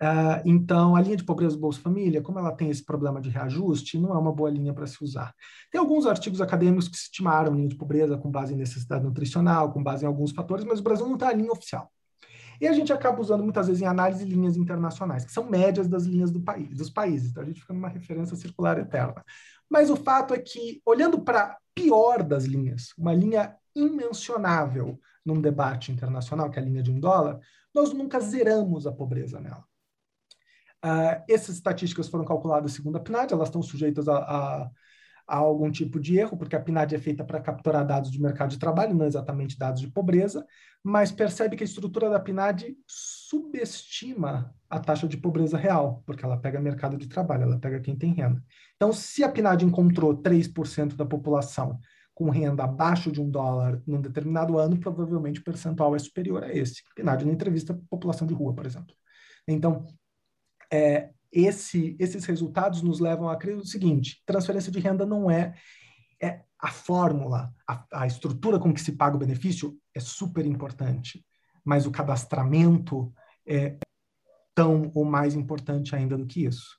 [0.02, 3.28] Uh, então, a linha de pobreza do Bolsa Família, como ela tem esse problema de
[3.28, 5.34] reajuste, não é uma boa linha para se usar.
[5.70, 9.82] Tem alguns artigos acadêmicos que estimaram linha de pobreza com base em necessidade nutricional, com
[9.82, 11.92] base em alguns fatores, mas o Brasil não tem a linha oficial.
[12.58, 16.04] E a gente acaba usando muitas vezes em análise linhas internacionais, que são médias das
[16.04, 17.30] linhas do país, dos países.
[17.30, 19.22] Então a gente fica numa referência circular eterna.
[19.68, 25.40] Mas o fato é que, olhando para a pior das linhas, uma linha imencionável num
[25.40, 27.38] debate internacional, que é a linha de um dólar,
[27.74, 29.64] nós nunca zeramos a pobreza nela.
[30.84, 34.70] Uh, essas estatísticas foram calculadas segundo a PNAD, elas estão sujeitas a, a
[35.30, 38.50] há algum tipo de erro, porque a PNAD é feita para capturar dados de mercado
[38.50, 40.44] de trabalho, não exatamente dados de pobreza,
[40.82, 46.36] mas percebe que a estrutura da PNAD subestima a taxa de pobreza real, porque ela
[46.36, 48.42] pega mercado de trabalho, ela pega quem tem renda.
[48.74, 51.78] Então, se a PNAD encontrou 3% da população
[52.12, 56.52] com renda abaixo de um dólar num determinado ano, provavelmente o percentual é superior a
[56.52, 56.82] esse.
[56.96, 58.94] PNAD não entrevista a população de rua, por exemplo.
[59.46, 59.86] Então,
[60.72, 65.54] é, esse, esses resultados nos levam a crer o seguinte: transferência de renda não é,
[66.20, 71.24] é a fórmula, a, a estrutura com que se paga o benefício é super importante,
[71.64, 73.12] mas o cadastramento
[73.46, 73.78] é
[74.54, 76.78] tão ou mais importante ainda do que isso.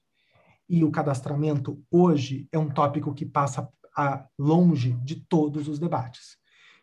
[0.70, 3.68] E o cadastramento hoje é um tópico que passa
[3.98, 6.41] a longe de todos os debates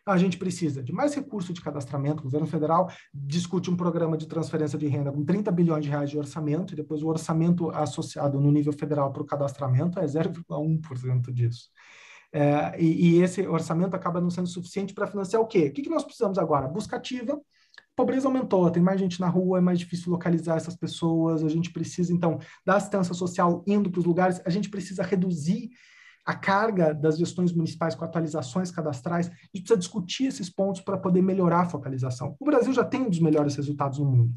[0.09, 2.21] a gente precisa de mais recurso de cadastramento.
[2.21, 6.09] O governo federal discute um programa de transferência de renda com 30 bilhões de reais
[6.09, 11.31] de orçamento, e depois o orçamento associado no nível federal para o cadastramento é 0,1%
[11.31, 11.69] disso.
[12.31, 15.67] É, e, e, esse orçamento acaba não sendo suficiente para financiar o quê?
[15.67, 16.67] O que, que nós precisamos agora?
[16.67, 17.39] Busca ativa.
[17.95, 21.43] Pobreza aumentou, tem mais gente na rua, é mais difícil localizar essas pessoas.
[21.43, 25.69] A gente precisa, então, da assistência social indo para os lugares, a gente precisa reduzir
[26.29, 30.95] a carga das gestões municipais com atualizações cadastrais, a gente precisa discutir esses pontos para
[30.95, 32.35] poder melhorar a focalização.
[32.39, 34.35] O Brasil já tem um dos melhores resultados no mundo,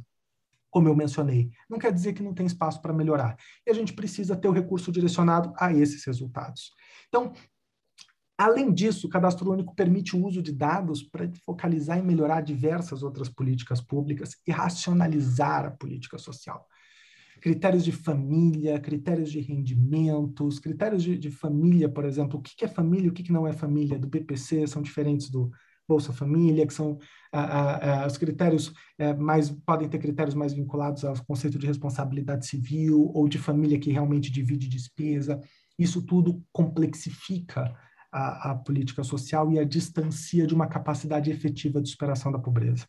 [0.71, 1.51] como eu mencionei.
[1.69, 3.37] Não quer dizer que não tem espaço para melhorar.
[3.67, 6.73] E a gente precisa ter o recurso direcionado a esses resultados.
[7.09, 7.35] Então,
[8.39, 13.03] Além disso, o cadastro único permite o uso de dados para focalizar e melhorar diversas
[13.03, 16.67] outras políticas públicas e racionalizar a política social
[17.43, 22.65] critérios de família, critérios de rendimentos, critérios de, de família, por exemplo, o que, que
[22.65, 25.51] é família e o que, que não é família do BPC são diferentes do
[25.89, 26.99] Bolsa Família, que são
[27.33, 32.47] ah, ah, os critérios eh, mais podem ter critérios mais vinculados ao conceito de responsabilidade
[32.47, 35.41] civil ou de família que realmente divide despesa.
[35.77, 37.77] Isso tudo complexifica
[38.13, 42.87] a, a política social e a distancia de uma capacidade efetiva de superação da pobreza.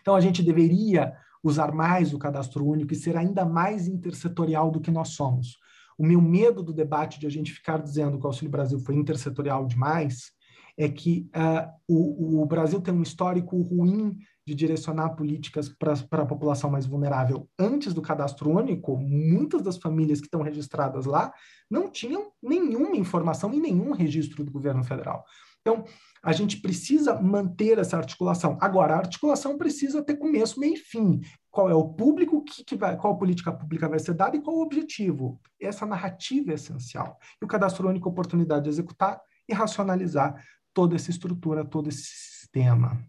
[0.00, 1.12] Então, a gente deveria
[1.42, 5.58] usar mais o cadastro único e ser ainda mais intersetorial do que nós somos.
[5.98, 8.94] O meu medo do debate de a gente ficar dizendo que o Auxílio Brasil foi
[8.94, 10.32] intersetorial demais
[10.76, 14.16] é que uh, o, o, Brasil tem um histórico ruim
[14.46, 17.46] de direcionar políticas para a população mais vulnerável.
[17.58, 21.32] Antes do cadastro único, muitas das famílias que estão registradas lá
[21.70, 25.24] não tinham nenhuma informação e nenhum registro do governo federal.
[25.60, 25.84] Então,
[26.22, 28.56] a gente precisa manter essa articulação.
[28.60, 31.20] Agora, a articulação precisa ter começo, meio e fim.
[31.50, 34.56] Qual é o público, que, que vai, qual política pública vai ser dada e qual
[34.56, 35.40] o objetivo.
[35.60, 37.18] Essa narrativa é essencial.
[37.40, 40.34] E o cadastro único oportunidade de executar e racionalizar
[40.72, 43.04] toda essa estrutura, todo esse sistema.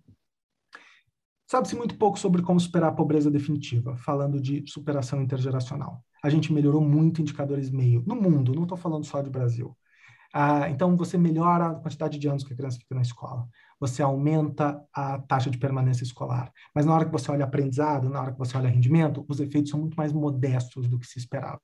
[1.49, 6.01] Sabe-se muito pouco sobre como superar a pobreza definitiva, falando de superação intergeracional.
[6.23, 9.75] A gente melhorou muito indicadores meio no mundo, não estou falando só de Brasil.
[10.33, 13.47] Ah, então, você melhora a quantidade de anos que a criança fica na escola.
[13.79, 16.51] Você aumenta a taxa de permanência escolar.
[16.73, 19.71] Mas na hora que você olha aprendizado, na hora que você olha rendimento, os efeitos
[19.71, 21.59] são muito mais modestos do que se esperava.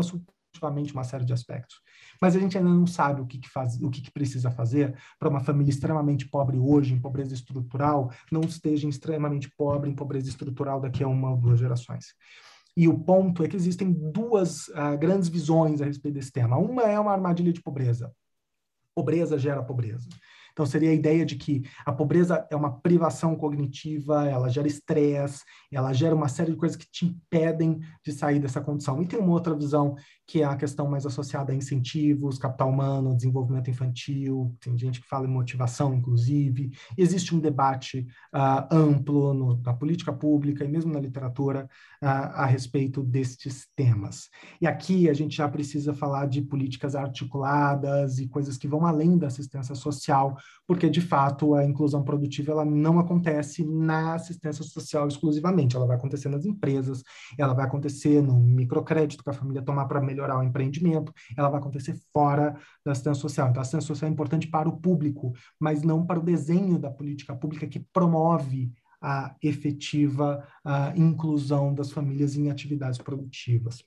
[0.00, 1.80] Subjetivamente, uma série de aspectos.
[2.20, 4.96] Mas a gente ainda não sabe o que, que faz, o que, que precisa fazer
[5.18, 10.28] para uma família extremamente pobre hoje, em pobreza estrutural, não esteja extremamente pobre em pobreza
[10.28, 12.14] estrutural daqui a uma ou duas gerações.
[12.76, 16.56] E o ponto é que existem duas uh, grandes visões a respeito desse tema.
[16.56, 18.12] Uma é uma armadilha de pobreza.
[18.94, 20.08] Pobreza gera pobreza.
[20.52, 25.42] Então, seria a ideia de que a pobreza é uma privação cognitiva, ela gera estresse,
[25.72, 29.00] ela gera uma série de coisas que te impedem de sair dessa condição.
[29.00, 29.94] E tem uma outra visão,
[30.30, 35.08] que é a questão mais associada a incentivos, capital humano, desenvolvimento infantil, tem gente que
[35.08, 36.70] fala em motivação, inclusive.
[36.96, 41.68] Existe um debate uh, amplo no, na política pública e mesmo na literatura
[42.00, 44.28] uh, a respeito destes temas.
[44.60, 49.18] E aqui a gente já precisa falar de políticas articuladas e coisas que vão além
[49.18, 55.08] da assistência social, porque de fato a inclusão produtiva ela não acontece na assistência social
[55.08, 57.02] exclusivamente, ela vai acontecer nas empresas,
[57.36, 61.60] ela vai acontecer no microcrédito que a família tomar para melhorar o empreendimento, ela vai
[61.60, 63.48] acontecer fora da assistência social.
[63.48, 66.90] Então a assistência social é importante para o público, mas não para o desenho da
[66.90, 73.82] política pública que promove a efetiva a inclusão das famílias em atividades produtivas.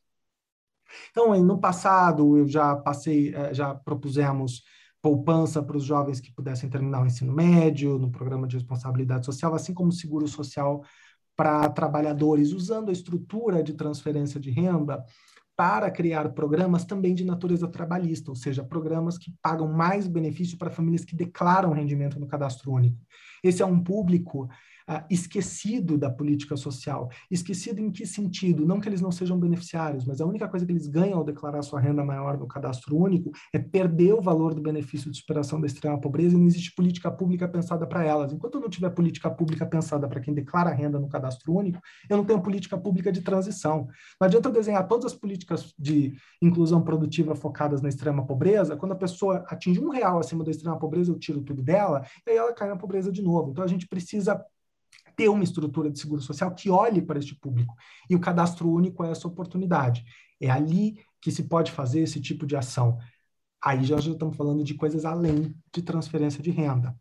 [1.12, 4.64] Então, no passado, eu já passei, eh, já propusemos
[5.02, 9.54] poupança para os jovens que pudessem terminar o ensino médio, no programa de responsabilidade social,
[9.54, 10.84] assim como seguro social
[11.36, 15.04] para trabalhadores, usando a estrutura de transferência de renda
[15.56, 20.72] para criar programas também de natureza trabalhista, ou seja, programas que pagam mais benefício para
[20.72, 22.98] famílias que declaram rendimento no cadastro único.
[23.44, 24.50] Esse é um público
[24.88, 27.10] ah, esquecido da política social.
[27.30, 28.66] Esquecido em que sentido?
[28.66, 31.62] Não que eles não sejam beneficiários, mas a única coisa que eles ganham ao declarar
[31.62, 35.68] sua renda maior no cadastro único é perder o valor do benefício de superação da
[35.68, 38.34] extrema pobreza e não existe política pública pensada para elas.
[38.34, 41.80] Enquanto não tiver política pública pensada para quem declara renda no cadastro único,
[42.10, 43.88] eu não tenho política pública de transição.
[44.20, 48.92] Não adianta eu desenhar todas as políticas de inclusão produtiva focadas na extrema pobreza, quando
[48.92, 52.38] a pessoa atinge um real acima da extrema pobreza, eu tiro tudo dela, e aí
[52.38, 53.52] ela cai na pobreza de novo.
[53.52, 54.44] Então a gente precisa
[55.16, 57.76] ter uma estrutura de seguro social que olhe para este público.
[58.10, 60.04] E o cadastro único é essa oportunidade.
[60.42, 62.98] É ali que se pode fazer esse tipo de ação.
[63.64, 66.96] Aí já, estamos falando de coisas além de transferência de renda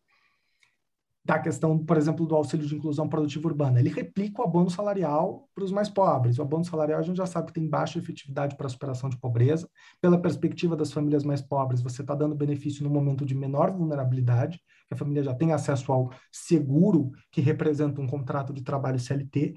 [1.25, 3.79] da questão, por exemplo, do auxílio de inclusão produtiva urbana.
[3.79, 6.39] Ele replica o abono salarial para os mais pobres.
[6.39, 9.17] O abono salarial a gente já sabe que tem baixa efetividade para a superação de
[9.17, 9.69] pobreza.
[10.01, 14.59] Pela perspectiva das famílias mais pobres, você está dando benefício no momento de menor vulnerabilidade,
[14.89, 19.55] que a família já tem acesso ao seguro, que representa um contrato de trabalho CLT.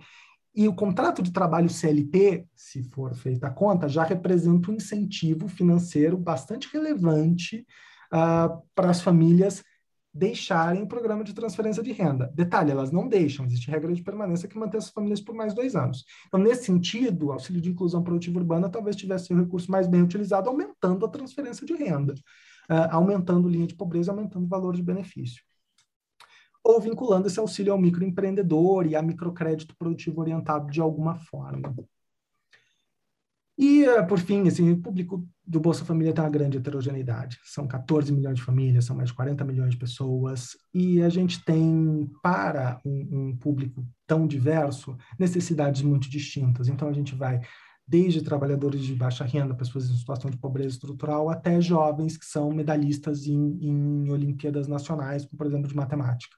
[0.55, 5.47] E o contrato de trabalho CLT, se for feita a conta, já representa um incentivo
[5.47, 7.65] financeiro bastante relevante
[8.13, 9.63] uh, para as famílias
[10.15, 12.31] deixarem o programa de transferência de renda.
[12.33, 15.75] Detalhe, elas não deixam, existe regra de permanência que mantém essas famílias por mais dois
[15.75, 16.05] anos.
[16.27, 20.01] Então, nesse sentido, o auxílio de inclusão produtiva urbana talvez tivesse um recurso mais bem
[20.01, 24.81] utilizado, aumentando a transferência de renda, uh, aumentando linha de pobreza, aumentando o valor de
[24.81, 25.43] benefício.
[26.63, 31.75] Ou vinculando esse auxílio ao microempreendedor e a microcrédito produtivo orientado de alguma forma.
[33.57, 37.39] E, eh, por fim, assim, o público do Bolsa Família tem uma grande heterogeneidade.
[37.43, 41.43] São 14 milhões de famílias, são mais de 40 milhões de pessoas, e a gente
[41.45, 46.67] tem, para um, um público tão diverso, necessidades muito distintas.
[46.67, 47.39] Então, a gente vai
[47.87, 52.51] desde trabalhadores de baixa renda, pessoas em situação de pobreza estrutural, até jovens que são
[52.51, 56.35] medalhistas em, em Olimpíadas nacionais, por exemplo, de matemática.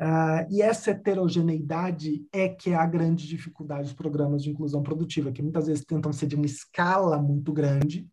[0.00, 5.32] Uh, e essa heterogeneidade é que é a grande dificuldade dos programas de inclusão produtiva,
[5.32, 8.08] que muitas vezes tentam ser de uma escala muito grande,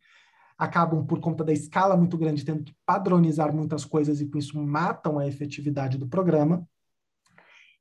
[0.57, 4.59] acabam, por conta da escala muito grande, tendo que padronizar muitas coisas e com isso
[4.59, 6.67] matam a efetividade do programa,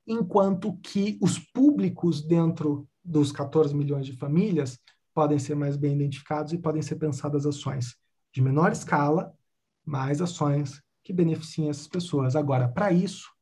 [0.05, 4.79] enquanto que os públicos dentro dos 14 milhões de famílias
[5.15, 7.95] podem ser mais bem identificados e podem ser pensadas ações
[8.31, 9.33] de menor escala,
[9.83, 12.35] mais ações que beneficiem essas pessoas.
[12.35, 13.34] Agora, para isso,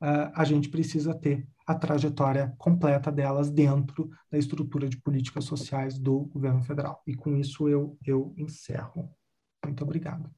[0.00, 5.98] uh, a gente precisa ter a trajetória completa delas dentro da estrutura de políticas sociais
[5.98, 7.02] do governo federal.
[7.06, 9.10] E com isso eu, eu encerro.
[9.64, 10.37] Muito obrigado.